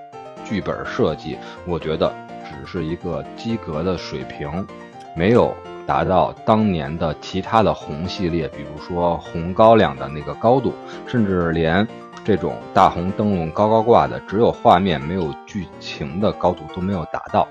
[0.45, 2.13] 剧本设计，我觉得
[2.45, 4.67] 只是一个及格的水平，
[5.15, 5.55] 没有
[5.87, 10.73] 达到当年的其他的红系列，比如说红高粱的那个高度，
[11.07, 11.87] 甚至连
[12.25, 17.47] 这种大红灯笼高高挂的，只有画面没有剧情的高度都没有达到。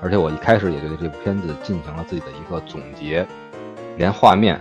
[0.00, 3.26] 而且我一开始也对这部片子进行了自己的一个总结，
[3.96, 4.58] 连画面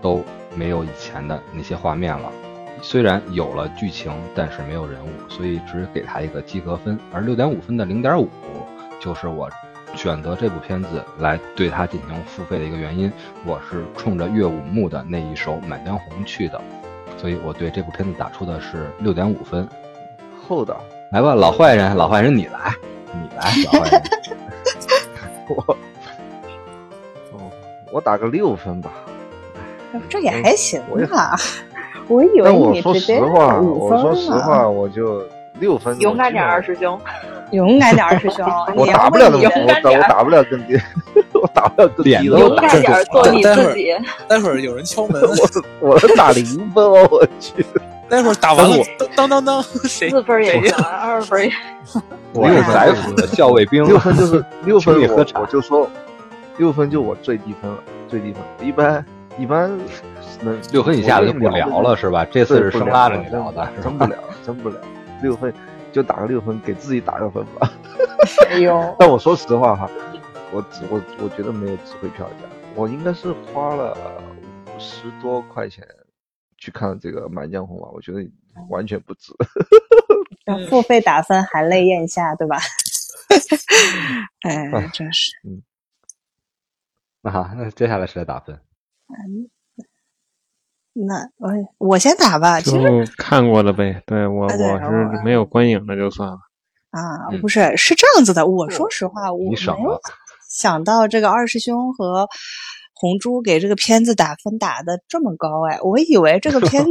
[0.00, 0.24] 都
[0.54, 2.30] 没有以前的那些画面了。
[2.82, 6.98] 虽然有了剧情，但是没有人物，所以只给他一个及格分。
[7.12, 8.28] 而六点五分的零点五，
[9.00, 9.48] 就是我
[9.94, 13.12] 选择这部片子来对它进行付费的一个原因。
[13.44, 16.60] 我是冲着岳武穆的那一首《满江红》去的，
[17.16, 19.68] 所以我对这部片子打出的是六点五分。
[20.48, 20.82] 厚道，
[21.12, 22.74] 来吧，老坏人，老坏人你来，
[23.12, 24.02] 你来，老坏人。
[25.48, 25.76] 我，
[27.32, 27.50] 哦，
[27.92, 28.90] 我打个六分吧。
[30.08, 31.36] 这也还行我也吧。
[32.08, 35.22] 我以为你直接实话，五分我说实话，我就
[35.60, 35.96] 六分。
[36.00, 36.98] 勇敢点，二师兄。
[37.52, 40.78] 勇敢点二，师兄，我打不了那么要低，我打不了更低，
[41.34, 42.20] 我打不了更低的。
[42.20, 43.94] 脸都勇敢点，做你待会儿自己。
[44.26, 45.20] 待会儿有人敲门，
[45.80, 47.64] 我我打零分哦，我去！
[48.08, 51.52] 待会儿打完了但，当当当当，谁四分也谁行，二分也
[52.32, 55.88] 我是宰府的校卫兵，六分就是六分我，我就说
[56.56, 57.78] 六分就我最低分了，
[58.08, 58.42] 最低分。
[58.66, 59.04] 一般
[59.38, 59.70] 一般
[60.42, 62.24] 能六分以下的就不聊了，是吧？
[62.26, 64.80] 这次是生拉着你聊的，真不聊，真不聊。
[65.22, 65.52] 六分
[65.92, 67.72] 就打个六分，给自己打个分吧。
[68.50, 69.88] 哎呦， 但我说实话哈，
[70.52, 73.96] 我只我我觉得没有值回票价，我应该是花了
[74.66, 75.86] 五十多块钱
[76.58, 78.20] 去看这个《满江红》吧，我觉得
[78.68, 79.32] 完全不值。
[80.44, 82.58] 让 付费打分含泪咽下，对吧？
[84.42, 85.30] 哎，真是。
[85.44, 85.62] 嗯
[87.24, 88.58] 那好，那接下来谁来打分？
[90.94, 94.02] 那我我先打吧，其就实看过了呗。
[94.06, 96.36] 对我我是没有观影的就算了。
[96.90, 97.00] 啊，
[97.32, 98.46] 嗯不是是这样子的。
[98.46, 100.00] 我说实话，我没有
[100.50, 102.28] 想到这个二师兄和
[102.92, 106.90] 红珠给这个片子打分打的这么高哎，我以为这个片子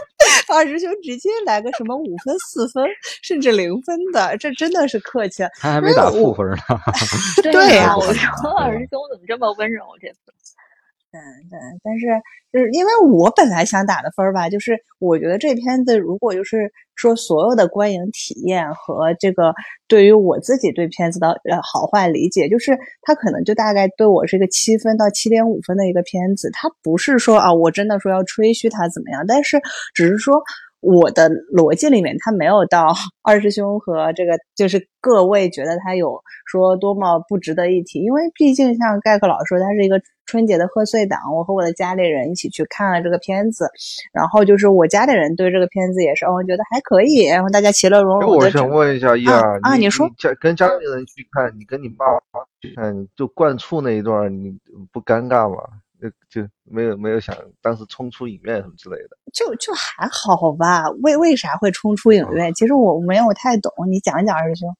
[0.48, 2.82] 二师兄直接来个什么五分、四分，
[3.22, 5.50] 甚至零分的，这真的是客气了。
[5.60, 6.56] 他还没打负分呢。
[7.52, 9.84] 对呀呀，我说二师兄怎么这么温柔？
[10.00, 10.18] 这次
[11.12, 12.06] 嗯，对，但是
[12.50, 19.52] 就是因为我本来想打的分儿吧，就是我觉得这片子如果就是说所有的观影体验和这个
[19.86, 29.60] 对于我自己对片子的呃好坏理解，就是它可能就大概对我是一个七分到七点五分的一个片子，它不是说啊我真的说要吹嘘它怎么样，但是
[29.94, 30.42] 只是说。
[30.84, 32.92] 我的逻辑里面，它没有到
[33.22, 40.00] 二师兄和这个，就是各位觉得它有说多么不值得一提，因为毕竟像盖克老师说，他是一个
[40.32, 43.68] 春节的贺岁档，我和我的家里人一起去看了这个片子，
[44.14, 48.50] 然后就是我家里人对这个片子也是，哦，觉得还可以，然后大家其乐融融的。
[48.50, 54.58] 想问一下一儿，你啊你说家跟家里人去看，你跟你爸妈去看，就灌醋那一段，你
[54.90, 55.62] 不尴尬吗？
[56.00, 56.08] 就
[56.42, 59.16] 就没有没有想当时冲出影院什么之类的。
[59.32, 62.52] 就就还好吧，为为啥会冲出影院？
[62.54, 64.74] 其实我没有太懂，你讲一讲，二师兄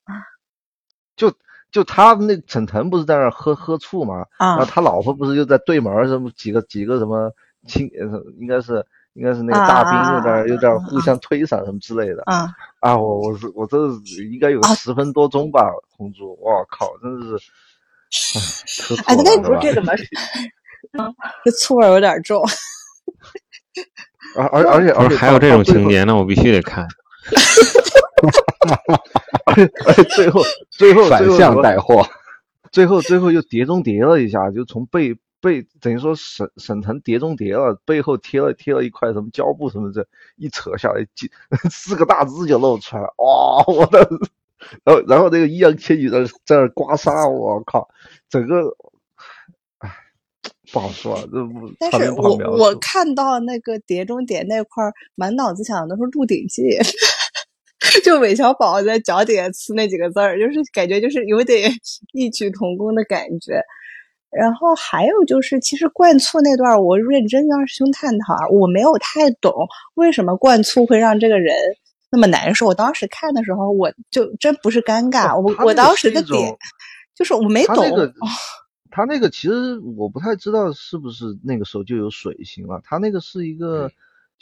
[1.14, 1.28] 就
[1.72, 4.24] 就他那沈腾不是在那儿喝喝醋吗？
[4.38, 7.32] 然后啊他老婆不是又在对门儿什么几个几个什么
[7.66, 12.48] 亲，呃应该是应该是那个大兵又在那儿又在那儿互相推搡什么之类的啊，
[12.80, 12.96] 啊！
[12.96, 17.38] 我我是我这是应该有啊十分多钟吧，红猪，我靠，真的
[18.10, 19.92] 是，哎，哎那磕错了是这怎么？
[21.44, 22.42] 这醋味儿有点重。
[24.36, 26.86] 而而而且而且还有这种情节，那，我必须得看。
[30.14, 32.06] 最后最后反向带货，
[32.70, 40.06] 最后最后又碟中谍了一下，就从背背等于说沈沈腾碟中谍了，背后贴了贴了一块什么胶布什么的，
[40.36, 41.30] 一扯下来，几
[41.70, 44.08] 四个大字就露出来了，哇、我的，
[44.84, 47.88] 然后然后那个易烊千玺在在那刮痧，我靠，
[48.30, 48.76] 整个，
[49.78, 49.90] 唉，
[50.72, 52.62] 不好说，啊，这不但场是我面不好描述。
[52.62, 56.62] 我看到那个碟中谍那块儿，满脑子想的都是《鹿鼎记》，
[58.04, 61.70] 就韦小宝在脚底下呲那几个字儿，就是感觉就是有点
[62.12, 63.60] 异曲同工的感觉。
[64.30, 69.52] 然后还有就是，其实灌醋那段，我认真跟二师兄探讨啊，我没有太懂
[69.94, 71.54] 为什么灌醋会让这个人
[72.10, 72.66] 那么难受。
[72.66, 76.56] 我当时看的时候，我就真不是尴尬，我我当时的点
[77.14, 77.76] 就是我没懂。
[77.76, 78.14] 他那个
[78.90, 83.90] 他那个其实我不太知道是不是那个时候就有水刑了，他那个是一个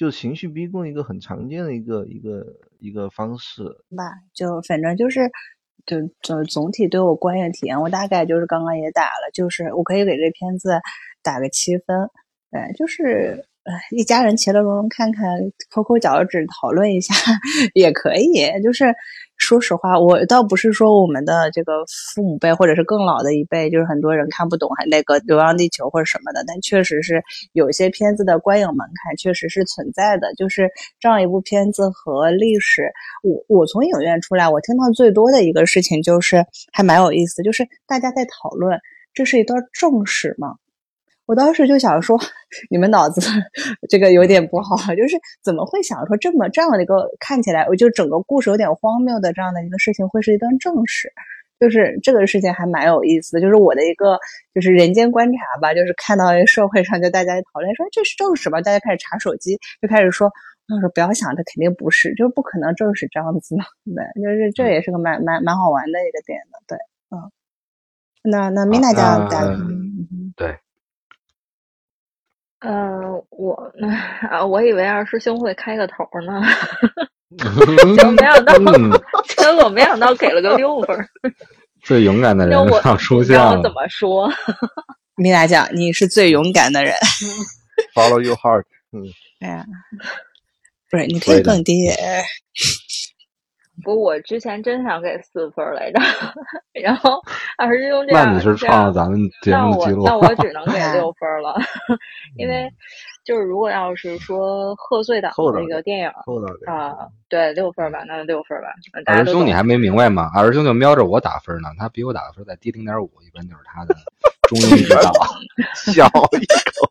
[0.01, 2.46] 就情绪逼供一个很常见的一个一个
[2.78, 3.62] 一个方式。
[3.94, 5.30] 吧，就反正就是，
[5.84, 10.80] 就总总体对我观影体验，我大概就是刚刚也打了，就是我可以给这片子
[11.22, 12.09] 打个七分，
[12.51, 13.44] 对，就是
[13.90, 15.38] 一家人其乐融融看看，
[15.68, 17.14] 抠抠脚趾讨论一下
[17.74, 18.32] 也可以。
[18.64, 18.94] 就是
[19.41, 21.84] 说实话，我倒不是说我们的这个
[22.14, 27.20] 父母辈或者是更老的一辈，就是很多人看不懂还那个《流浪地球》或者什么的，但确实是
[27.53, 30.32] 有些片子的观影门槛确实是存在的。
[30.34, 30.70] 就是
[31.01, 32.93] 这样一部片子和历史，
[33.24, 38.78] 我我从影院出来，我听到最多的一个事情就是还蛮有意思，就是大家在讨论
[39.14, 40.57] 这是一段正史吗？
[41.31, 42.18] 我当时就想说，
[42.70, 43.20] 你们脑子
[43.89, 51.12] 这个有点不好，就是怎么会想说这么这样的一个看起来，我就整个故事有点荒谬的这样的一个事情，会是一段正史。
[51.61, 54.18] 就是这个事情还蛮有意思的，就是我的一个
[54.55, 60.26] 就是人间观察吧，就是看到社会上就大家讨论说这是正史吧，大家开始查手机，就开始说，
[60.74, 63.62] 我说不要想，这肯定不是，就是不可能正史这样子的，
[63.95, 66.78] 对，就是这也是个蛮蛮蛮好玩的一个点的，对，
[67.11, 67.31] 嗯，
[68.24, 69.45] 那那米娜家家，
[70.35, 70.59] 对，
[72.61, 73.01] 呃，
[73.31, 73.89] 我呢
[74.31, 76.43] 啊，我以为二师兄会开个头呢。
[77.39, 78.53] 结果没想到，
[79.29, 80.99] 结果没想到给了个六分。
[81.83, 83.63] 最勇敢的人上出现了。
[83.63, 84.31] 怎么说？
[85.17, 86.93] 米娜酱，你是最勇敢的人。
[87.95, 88.65] Follow your heart。
[88.93, 89.05] 嗯。
[89.41, 89.65] 哎呀，
[90.91, 91.89] 不是，你可以更低。
[93.85, 96.01] 不，我之前真想给四分来着，
[96.83, 97.20] 然后
[97.57, 100.05] 二师兄这样，那你是创了咱们节目记录。
[100.05, 101.57] 那我只能给 六分了，
[102.37, 102.70] 因为
[103.24, 106.09] 就是如果要是说贺岁档那个电影
[106.66, 108.68] 啊，对六分吧，那就六分吧。
[109.07, 110.31] 二师兄你还没明白吗？
[110.35, 113.95] 二师兄就瞄着我打分呢，他比我打的分再低零点五，一般就是他的
[114.49, 115.12] 中庸之道。
[115.74, 116.91] 笑一口。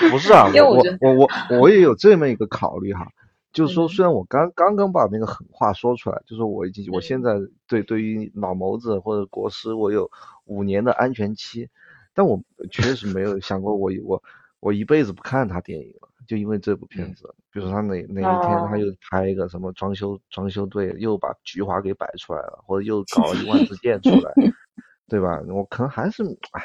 [0.10, 3.06] 不是啊，我我我我我也有这么一个考虑哈。
[3.52, 7.34] 就是说，虽然我刚刚刚把那个狠话说出来，就是我已经我现在
[7.66, 10.08] 对对于老谋子或者国师，我有
[10.44, 11.68] 五年的安全期，
[12.14, 12.40] 但我
[12.70, 14.22] 确实没有想过我我
[14.60, 17.34] 我一辈子不看他电影了，就因为这部片子。
[17.52, 24.32] 比如说他哪哪一天他又拍一个什么装修装修队，又把菊花给摆出来了，或者又搞了一万支 箭出来，
[25.08, 25.40] 对吧？
[25.48, 26.22] 我可能还是
[26.52, 26.62] 唉，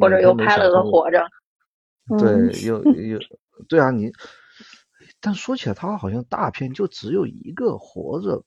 [0.00, 1.26] 或者又拍了个活着，
[2.20, 3.18] 对，又又
[3.68, 4.12] 对啊，你。
[5.20, 8.42] 但说起来，他好像大片就只有一个活着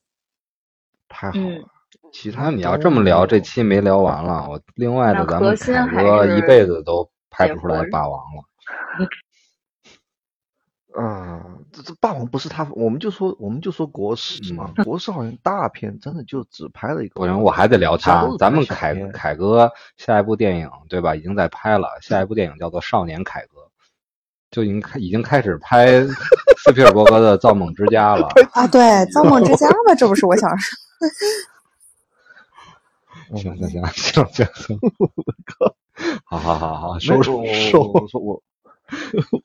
[1.09, 1.69] 拍好了，
[2.13, 4.47] 其他你要这么聊，这期没聊完了。
[4.49, 8.43] 我另外的咱们凯哥一辈子都拍不出来霸王了。
[10.93, 11.41] 啊，
[11.71, 17.19] 这这霸王不是他，我们就说我们就说国师嘛，国师好像大片真的就只拍了一个。
[17.19, 18.27] 不行，我还得聊他。
[18.37, 21.15] 咱们凯凯哥下一部电影对吧？
[21.15, 23.61] 已经在拍了，下一部电影叫做《少年凯哥》。
[24.51, 26.05] 就已经开已经开始拍
[26.57, 28.67] 斯皮尔伯格的《造梦之家》了 啊！
[28.67, 28.81] 对，
[29.13, 30.77] 《造梦之家》嘛，这不是我想说。
[33.37, 34.77] 行行行行行行，
[36.25, 37.83] 好好好好，收收收！
[37.93, 38.43] 我说我，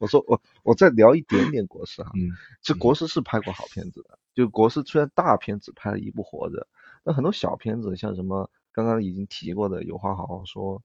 [0.00, 2.10] 我说我我再聊一点点国师哈。
[2.16, 2.26] 嗯，
[2.60, 6.56] 其实国师是拍过好片子的，就国师虽然大片只拍了一部《活着》，
[7.04, 10.78] 那很多小片子，像什么刚刚已经提过的《有话好好说》，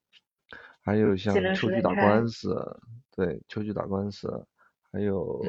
[0.81, 2.53] 还有像《秋菊打官司》。
[3.13, 4.47] 对，秋菊打官司，
[4.91, 5.45] 还有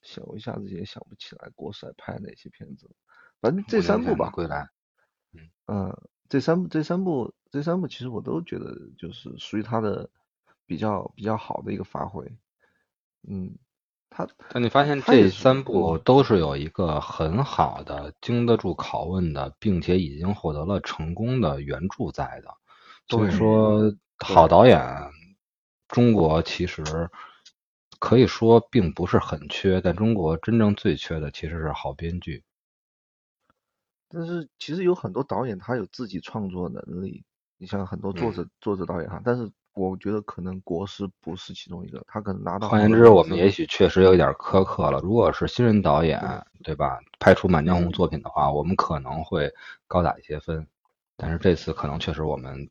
[0.00, 2.88] 想我一下子也想不起来国帅拍哪些片子，
[3.40, 4.30] 反正这三部吧。
[4.30, 4.68] 归来，
[5.66, 5.94] 嗯，
[6.28, 10.08] 这三部这三部这三部其实我都觉得就是属于他的
[10.66, 12.24] 比较比较好的一个发挥。
[13.28, 13.56] 嗯，
[14.08, 22.54] 他但你发现这三部都是有一个很好的、经得住拷问的，并且已经获得了成功的原著在的，
[23.08, 24.80] 所以说好导演。
[25.88, 27.08] 中国其实
[28.00, 32.42] 可以说并不是很缺，但中国真正最缺的其实是好编剧。
[34.08, 37.24] 但是其实有很多导演他有自己创作能力，
[37.56, 42.68] 你像很多作者、作者导演哈，但是我觉得可能国师不是其中一个，他可能拿到。
[42.68, 44.98] 换言之，我们也许确实有一点苛刻了。
[45.00, 46.20] 如果是新人导演，
[46.64, 46.98] 对吧？
[47.20, 49.52] 拍出《满江红》作品的话，我们可能会
[49.86, 50.66] 高打一些分。
[51.16, 52.68] 但是这次可能确实我们。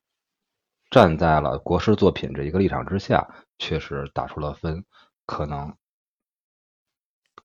[0.95, 3.27] 站在了国师作品这一个立场之下，
[3.59, 4.81] 确实打出了分，
[5.25, 5.73] 可能，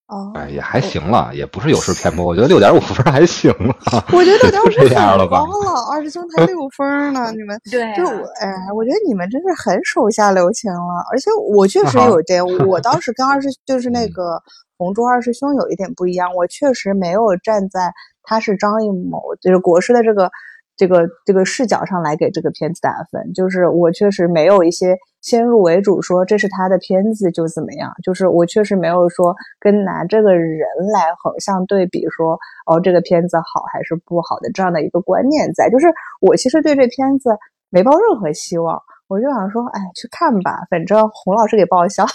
[0.07, 2.25] 哦，哎，也还行了，也不是有失偏颇。
[2.25, 3.75] 我觉得 六点五分还行了。
[4.15, 5.43] 我觉得六点五分这样了吧？
[5.91, 11.05] 二师兄才六分呢，你们 对，就我哎，我觉得你们真是很手下留情了。
[11.11, 14.41] 而且我确实有这，我当时跟二师就是那个
[14.79, 20.31] 红珠二师兄有一点不一样，我确实没有站在他是张艺谋，就是国师的这个。
[20.77, 35.87] 这个这个视角上来给这个片子打分，就是我确实没有一些先入为主说这是他的片子就怎么样，就是我确实没有说跟拿这个人来横向对比说哦这个片子好还是不好的这样的一个观念在，就是
[36.21, 37.31] 我其实对这片子
[37.69, 42.07] 没抱任何希望，我就想说哎去看吧，反正洪老师给报销，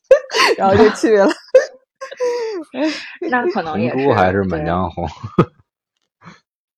[0.58, 1.26] 然后就去了。
[3.30, 5.06] 那可能也是还是《满江红》。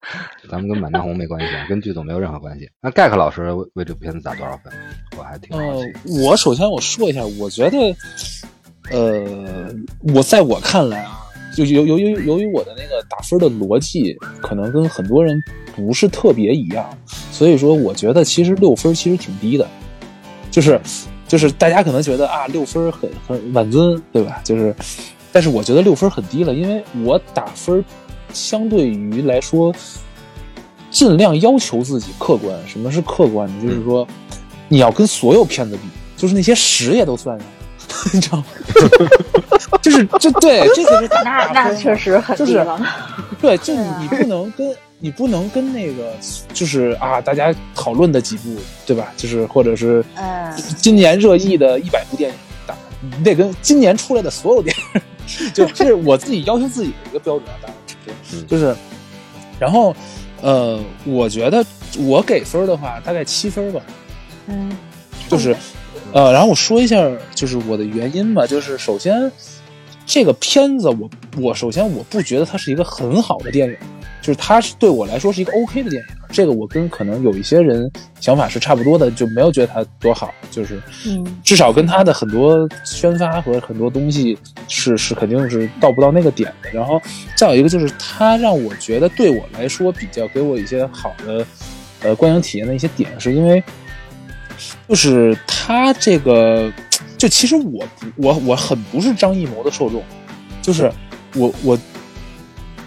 [0.50, 2.68] 咱们跟《满江红》没关系啊，跟剧组没有任何关系。
[2.80, 4.72] 那盖克老师为这部片子打多少分？
[5.16, 5.92] 我还挺好奇。
[6.14, 7.96] 呃，我首先我说一下，我觉得，
[8.90, 9.72] 呃，
[10.14, 11.20] 我在我看来啊，
[11.56, 15.40] 就由由于由于我的那个打分的逻辑，可能跟很多人
[15.76, 16.86] 不是特别一样，
[17.30, 19.66] 所以说我觉得其实六分其实挺低的。
[20.50, 20.78] 就是
[21.26, 24.40] 就是大家可能觉得啊六分很很满尊，对吧？
[24.44, 24.74] 就是，
[25.32, 27.82] 但是我觉得六分很低了，因为我打分
[28.32, 29.74] 相对于来说，
[30.90, 32.56] 尽量要求自己客观。
[32.66, 33.54] 什么是客观呢？
[33.62, 34.06] 就是说
[34.68, 35.82] 你要跟所有片子比，
[36.16, 37.48] 就是那些屎也都算上，
[38.12, 38.44] 你知道吗？
[39.80, 42.80] 就是这对这个是打那那确实很就是了。
[43.40, 46.14] 对，就你你不能跟你不能跟那个
[46.52, 48.56] 就是啊，大家讨论的几部，
[48.86, 49.12] 对吧？
[49.16, 52.36] 就是或者是嗯今年热议的一百部电影
[52.66, 52.74] 打，
[53.18, 57.74] 你得跟今年出来的所有电影，就这是我自己要求自己的一个标准啊，当然
[58.48, 58.74] 就是，
[59.58, 59.94] 然后
[60.40, 61.64] 呃，我觉得
[61.98, 63.80] 我给分的话大概七分吧，
[64.46, 64.70] 嗯。
[65.28, 65.56] 就是，
[66.12, 69.32] 呃，然后我说一下，就是我的原因吧，就是首先，
[70.04, 71.08] 这个片子我
[71.38, 73.76] 我首先我不觉得它是一个很好的电影，
[74.22, 77.90] 就是它是对我来说是一个 OK 的电影，这个我跟可能有一些人
[78.20, 84.38] 想法是差不多的，就没有觉得它多好，就是嗯至少跟它的很多宣发和很多东西
[84.68, 86.70] 是是肯定是到不到那个点的。
[86.70, 87.02] 然后
[87.36, 91.44] 再有一个就是它让我觉得对我来说比较给我一些好的
[92.02, 93.62] 呃观影体验的一些点，是因为
[94.88, 96.72] 就是它这个
[97.18, 100.00] 就其实我不我我很不是张艺谋的受众，
[100.62, 100.90] 就是
[101.34, 101.76] 我我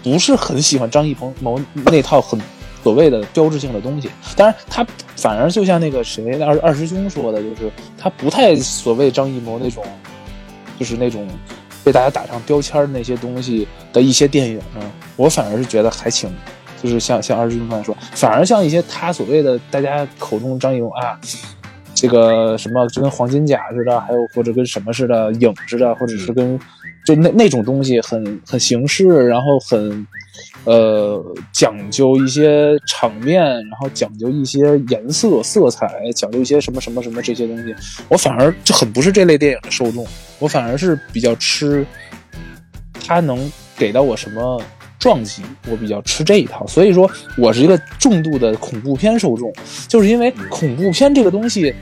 [0.06, 2.40] 不是很喜欢张艺谋那套很
[2.84, 4.08] 所谓的标志性的东西。
[4.36, 7.68] 当然，他反而就像那个谁二二师兄说的，就是
[7.98, 9.84] 他不太所谓张艺谋那种，
[10.78, 11.26] 就是那种
[11.82, 16.32] 被大家打上标签那些东西的一些电影呢，我反而是觉得还挺。
[16.80, 21.18] 就是像像二师兄刚才说，反而像一些他所谓的大家口中张艺谋啊，
[21.94, 26.56] 这个什么就跟黄金甲似的，还有或者跟什么似的影似的，或者是跟
[27.06, 30.06] 就那那种东西很很形式，然后很
[30.64, 34.58] 呃讲究一些场面，然后讲究一些
[34.88, 37.74] 颜色色彩，讲究一些什么什么什么这些东西，
[38.08, 40.04] 我反而就很不是这类电影的受众，
[40.38, 41.86] 我反而是比较吃
[43.06, 44.60] 他能给到我什么。
[44.98, 49.52] 撞击，我比较吃这一套，所以说我是一个重度的恐怖片受众，
[49.86, 51.72] 就是因为恐怖片这个东西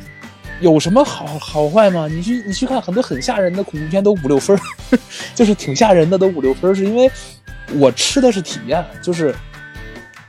[0.65, 2.09] 有什么好好坏吗？
[2.09, 4.59] 你去你去看很多很吓人的恐怖片都五六分，
[5.36, 7.11] 就是挺吓人的都五六分，是因为
[7.74, 9.35] 我吃的是体验，就是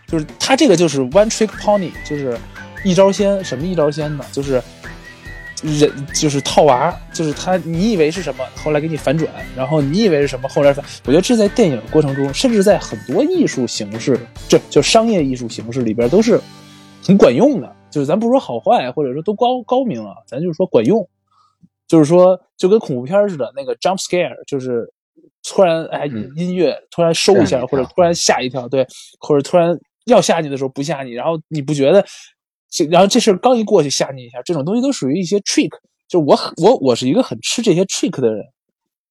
[0.06, 2.38] 就是他这个就是 one trick pony，就是
[2.84, 4.26] 一招鲜，什么一招鲜呢？
[4.34, 4.62] 就是
[5.64, 16.42] 人就是套娃，就是他你以为是什么，后来给你反转，然后你以为是什么，后来反，我觉得这在电影过程中，甚至在很多艺术形式，这就商业艺术形式里边都是
[17.02, 17.75] 很管用的。
[17.96, 21.08] 就是咱不说好坏，或者说都高高明啊，咱就是说管用。
[21.88, 24.92] 就是说，就跟恐怖片似的，那个 jump scare，就是
[25.48, 28.86] 突然哎嗯音乐突然收一下，或者突然吓一跳，对，
[29.18, 32.06] 或者突然要吓你的时候不吓你，然后你不觉得，
[32.70, 35.70] 这然后这事儿刚一过去吓你一下，这种东西都属于一些 trick。
[36.10, 38.44] 就我很我我是一个很吃这些 trick 的人，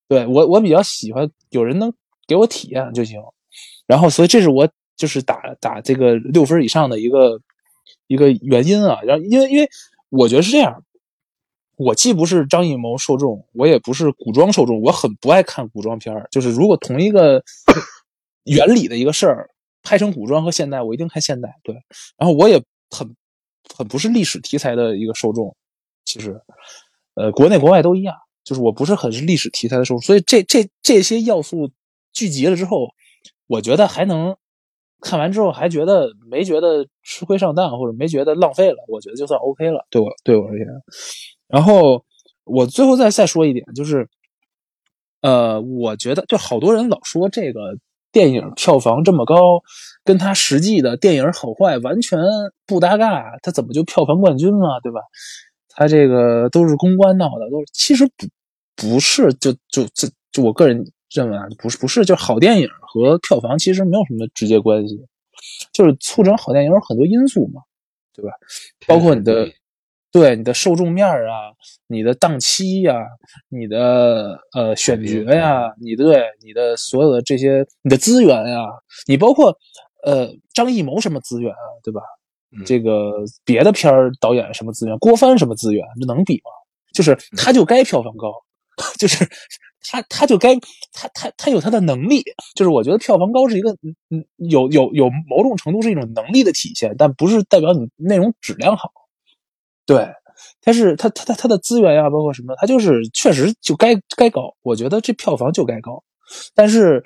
[0.06, 1.90] 对我我比较喜欢有人能
[2.28, 3.18] 给我体验就行。
[3.86, 7.40] 然后，所以这是我就是打打这个六分以上的一个
[8.14, 9.00] 一个原因啊。
[9.02, 9.68] 然后，因为因为
[10.08, 10.82] 我觉得是这样，
[11.76, 16.28] 我既不是张艺谋受众，我也不是古装受众，我很不爱看古装片儿。
[16.30, 17.42] 就是如果同一个
[18.44, 19.50] 原理的一个事儿
[19.82, 21.56] 拍成古装和现代，我一定看现代。
[21.62, 21.74] 对，
[22.16, 23.14] 然后我也很
[23.76, 25.56] 很不是历史题材的一个受众，
[26.04, 26.40] 其实，
[27.14, 28.14] 呃，国内国外都一样，
[28.44, 31.70] 就是我不是很是历史题材的受众，所以这这这些要素
[32.12, 32.94] 聚集了之后，
[33.46, 34.36] 我觉得还能
[35.04, 40.66] 看完之后还觉得没觉得吃亏上当，或者没觉得浪费了，我觉得就算 OK 了，对我对我而言。
[41.46, 42.04] 然后
[42.44, 44.08] 我最后再再说一点，就是，
[45.20, 47.76] 呃，我觉得就好多人老说这个
[48.10, 49.36] 电影票房这么高，
[50.04, 52.18] 跟他实际的电影好坏完全
[52.66, 55.00] 不搭嘎，他怎么就票房冠军了，对吧？
[55.68, 58.26] 他这个都是公关闹的，都是其实不
[58.76, 60.84] 不是，就就就就我个人
[61.14, 64.98] 认为啊，不是不是，就好电影和票房其实没有什么直接关系，
[65.72, 67.62] 就是促成好电影有很多因素嘛，
[68.12, 68.30] 对吧？
[68.86, 69.48] 包括你的
[70.10, 71.52] 对你的受众面儿啊，
[71.86, 72.94] 你的档期呀、
[73.48, 78.66] 你的呃选角呀、你对你的所有的这些你的资源呀、
[79.06, 79.56] 你包括
[80.04, 82.00] 呃张艺谋什么资源啊，对吧？
[82.56, 83.14] 嗯这个
[83.44, 86.50] 别的片儿导演什么资源，郭帆什么资源，这能比吗？
[86.92, 88.32] 就是他就该票房高，
[88.96, 89.28] 就是
[89.86, 90.54] 他他就该
[90.92, 92.22] 他他他有他的能力，
[92.54, 93.70] 就是我觉得票房高是一个
[94.10, 98.90] 嗯有有有某种程度是一种能力的体现，但不是代表你内容质量好。
[99.86, 100.08] 对，
[100.62, 106.02] 他是他他他他的资源呀、包括什么，他就是确实就该该高，我觉得这票房就该高。
[106.54, 107.04] 但是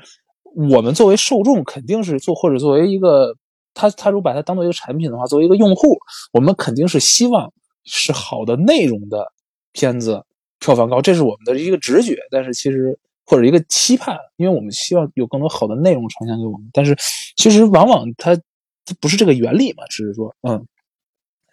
[0.55, 3.35] 我们作为受众，肯定是做或者作为一个
[3.75, 5.99] 他他如果把它当做一个产品的话，作为一个用户，
[6.33, 7.53] 我们肯定是希望
[7.85, 9.33] 是好的内容的
[9.73, 10.25] 片子
[10.61, 16.97] 票房高，这是我们的一个直觉，但是其实或者一个期盼，因为我们希望有更多好的内容呈现给我们，但是
[17.37, 20.67] 其实往往它它不是这个原理嘛，只是说嗯，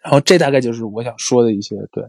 [0.02, 2.04] 然后这大概就是我想说的一些对。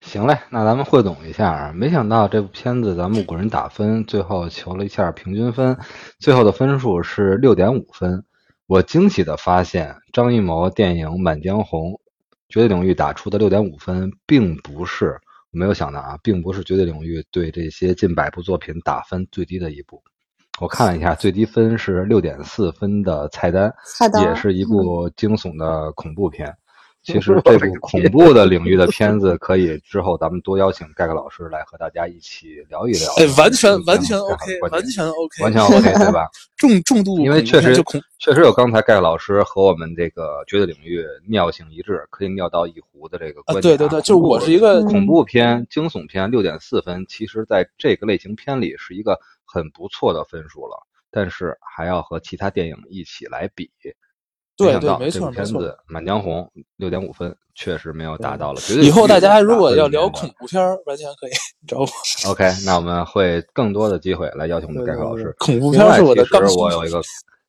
[0.00, 5.76] 行嘞，那咱们汇总一下啊，没想到这部片子咱们五个人打分，最后求了一下平均分，
[6.18, 8.24] 最后的分数是六点五分。
[8.66, 11.92] 我惊喜的发现，张艺谋电影《满江红》
[12.48, 15.20] 绝对领域打出的六点五分，并不是
[15.50, 20.02] 没有想到啊，并不是绝对领域对这些近百部作品打分最低的一部。
[20.60, 26.54] 我看了一下，最低分是六点四分的菜单，菜单也是一部惊悚的恐怖片。
[27.02, 33.10] 其实这部恐怖的领域的片子，可以之后咱们多邀请盖盖老师来和大家一起聊一聊。
[33.16, 36.28] 哎，完全完全 OK，完全 OK，完全 OK，对吧？
[36.58, 37.74] 重重度因为确实
[38.18, 50.76] 确实有刚才盖盖老师和我们这个绝对领域尿性一致，可以尿到一壶的这个啊观点、对对对就是我是一个恐怖片、惊悚片六点四分，其实在这个类型片里是一个很不错的分数了，
[51.10, 53.70] 但是还要和其他电影一起来比。
[54.66, 56.42] 对对想到这没错没错部片子《满江红》
[56.76, 58.84] 六点五分，确实没有达到了绝对。
[58.84, 61.30] 以后大家如果要聊恐怖片儿，完全可以
[61.66, 61.86] 找我。
[62.30, 65.34] OK，那我们会更多的机会来邀请我们的盖克老师。
[65.38, 67.02] 恐怖片儿是我的刚性其实我有一个，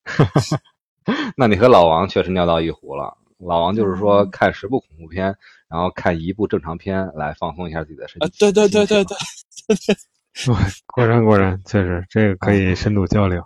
[1.37, 3.17] 那你和老王确实尿到一壶了。
[3.39, 5.35] 老王就是说嗯看十部恐怖片，
[5.67, 9.15] 然后看一部正常片来放松一下自己的身啊体。，对对对对心
[9.67, 9.75] 对
[10.33, 10.55] 情，
[10.85, 13.43] 果然果然，确实这个可以深度交流。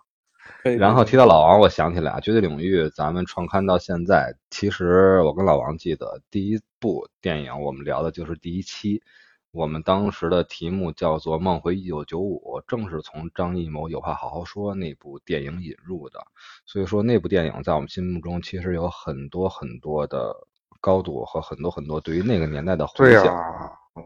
[0.66, 0.76] 可以。
[0.78, 9.04] 然后提到老王，我想起来啊，绝对领域咱们创刊到现在，其实我跟老王记得第一部电影我们聊的就是第一期，
[9.52, 16.20] 我们当时的题目叫做《梦回一九九五》，正是从张艺谋《有话好好说》那部电影引入的。
[16.66, 20.36] 所以说那部电影在我们心目中其实有很多很多的
[20.82, 23.36] 高度和很多很多对于那个年代的回对呀、想。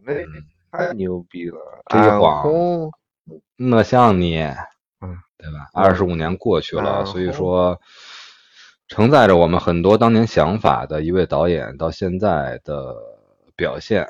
[0.03, 1.57] 那嗯太牛逼了！
[1.88, 2.91] 这一暗晃红
[3.56, 4.45] 那像你，
[5.01, 5.69] 嗯，对吧？
[5.73, 7.80] 二十五年过去了，嗯所以说
[8.88, 12.95] 承载着我们很多当年想法的一位导演，到现在的
[13.55, 14.07] 表现，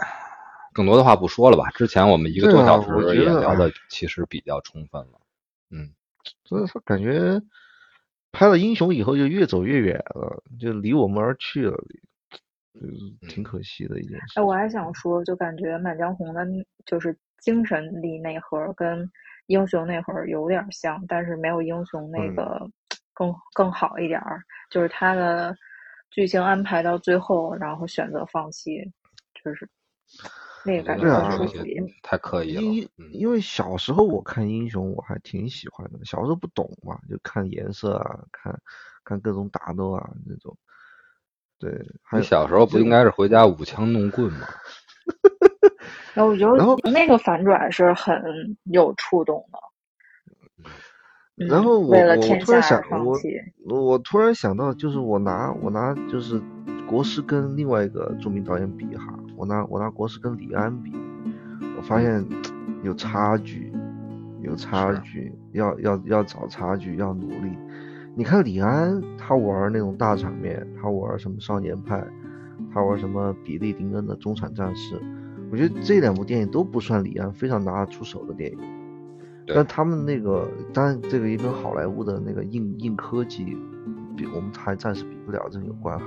[0.74, 1.70] 更多的话不说了吧。
[1.72, 5.20] 之前我们一个多小时也聊的其实比较充分了。
[5.70, 5.91] 嗯，
[6.45, 7.41] 所以说感觉
[8.32, 11.78] 拍了英雄以后就越走越远了，就离我们而去了，
[12.82, 14.41] 嗯挺可惜的一件事哎，。
[14.41, 16.45] 我还想说，就感觉《满江红》的，
[16.86, 19.11] 就是精神力内核跟
[19.50, 22.70] 英雄那会儿有点像，但是没有英雄那嗯个
[23.14, 24.42] 更更好一点儿。
[24.70, 25.56] 就是他的
[26.12, 28.80] 剧情安排到最后，然后选择放弃，
[29.44, 29.68] 就是
[30.64, 31.08] 那个感觉。
[32.04, 32.62] 太刻意了。
[32.62, 38.62] 因嗯因为小时候我看英雄我还挺喜欢的，小时候不懂嘛，就看颜色啊，看
[39.04, 40.56] 看各种打斗啊那种。
[41.58, 41.72] 对，
[42.04, 44.48] 还有你小时候不应该是回家舞枪弄棍吗？
[46.14, 48.22] 然后我觉然后得那个反转是很
[48.65, 49.60] 有触动的。
[51.41, 52.84] 嗯然后我我突然想
[53.65, 56.41] 我我突然想到，就是我拿我拿就是
[56.86, 60.91] 国师跟另外一个著名导演比哈，我拿我拿国师跟李安比，
[61.77, 62.26] 我发现
[62.84, 63.72] 有差距，
[64.41, 67.57] 有差距，要要要找差距，要努力。
[68.15, 72.06] 你看李安，他玩那种大场面，他玩什么少年派，
[72.73, 74.99] 他玩什么比利林恩的中产战士，
[75.52, 78.58] 我觉得这两部电影都不算李安非常拿得出手的电影。
[79.48, 83.58] 但他们那个，当然这个也跟好莱坞的那个硬硬科技
[84.16, 86.06] 比，我们还暂时比不了，这有关哈。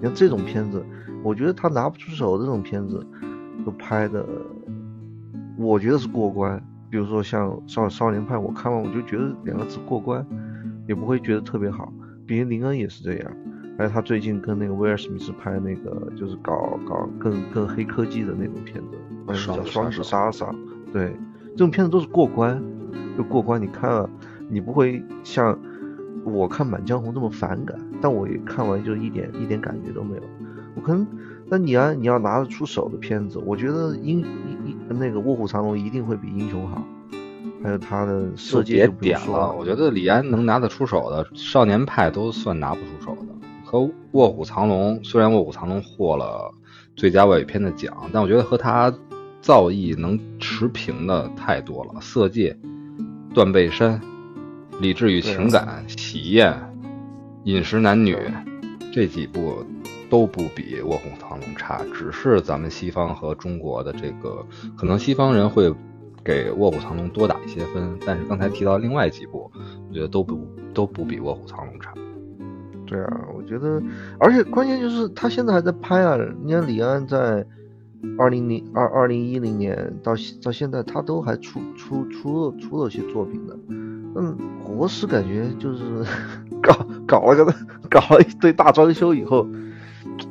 [0.00, 0.84] 你像这种片子，
[1.22, 3.02] 我觉得他拿不出手的这种片子，
[3.64, 4.26] 都拍的，
[5.56, 6.62] 我觉得是过关。
[6.90, 10.24] 比如说像《少少年派》，我看完我就觉得两个字过关，
[10.86, 11.90] 也不会觉得特别好。
[12.26, 13.32] 比如林恩也是这样，
[13.76, 18.96] 还有他最近跟那个威尔史密斯拍那个，就是搞搞更更黑科技的那种片子，
[19.26, 20.46] 好像叫《双子杀手》。
[20.92, 21.16] 对，
[21.52, 22.62] 这种片子都是过关，
[23.18, 23.60] 就过关。
[23.60, 24.08] 你看了，
[24.48, 25.58] 你不会像
[26.24, 30.22] 我看《满江红》这么反感，但我也看完就一点一点感觉都没有。
[30.76, 31.06] 我可能，
[31.46, 36.80] 那你要你要拿得出手的片子，我觉得英英英那个《卧虎藏龙》一定会比英雄好，
[37.62, 39.52] 还有他的就设计别点了。
[39.58, 43.33] 我觉得李安能拿得出手的，少年派都算拿不出手的。
[43.74, 43.80] 和
[44.12, 46.48] 《卧虎藏龙》，虽然《卧虎藏龙》获了
[46.94, 48.94] 最佳外语片的奖，但我觉得和他
[49.40, 51.90] 造诣能持平的太多了。
[52.00, 52.56] 《色戒》、
[53.34, 54.00] 《断背山》、
[54.80, 56.52] 《理智与情感》、《喜宴》、
[57.42, 58.14] 《饮食男女》
[58.92, 59.64] 这几部
[60.08, 64.46] 都不比《卧虎藏龙》差，只是咱们西方和中国的这个，
[64.76, 65.74] 可能西方人会
[66.22, 69.50] 给《卧虎藏龙》多打一些分，但是刚才提到另外几部，
[69.88, 71.92] 我觉得都不都不比《卧虎藏龙》差。
[72.86, 73.82] 对啊，我觉得，
[74.18, 76.18] 而且关键就是他现在还在拍啊。
[76.42, 77.44] 你看李安在
[78.18, 80.12] 二零零二二零一零年到
[80.42, 83.56] 到现在，他都还出出出了出了些作品的。
[84.16, 86.04] 嗯，国师感觉就是
[86.62, 87.54] 搞搞了个
[87.90, 89.46] 搞了一堆大装修以后，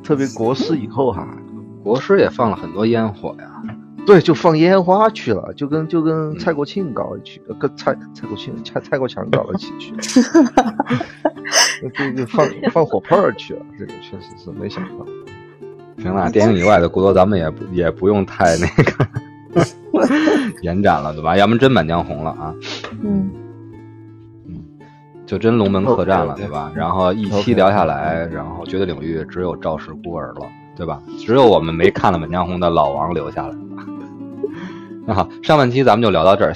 [0.02, 1.26] 特别国师以后哈，
[1.82, 3.62] 国师也放了很多烟火呀。
[4.06, 9.94] 对，就放烟花去了，就跟就跟蔡国庆搞一起，呃跟蔡蔡国庆蔡蔡国强搞了一起去，
[11.94, 15.06] 这个放放火炮儿去了，这个确实是没想到。
[16.02, 19.06] 行了，电影以外的故事咱们也不也不用太那个
[20.60, 21.36] 延展了，对吧？
[21.36, 22.54] 要不然真《满江红》了啊，
[23.00, 23.30] 嗯，
[25.24, 26.70] 就真龙门客栈了对吧？
[26.74, 31.00] 然后一期聊下来，然后绝对领域只有赵氏孤儿了，对吧？
[31.18, 33.58] 只有我们没看了《满江红》的老王留下来了。
[35.06, 36.54] 那好，上半期咱们就聊到这儿。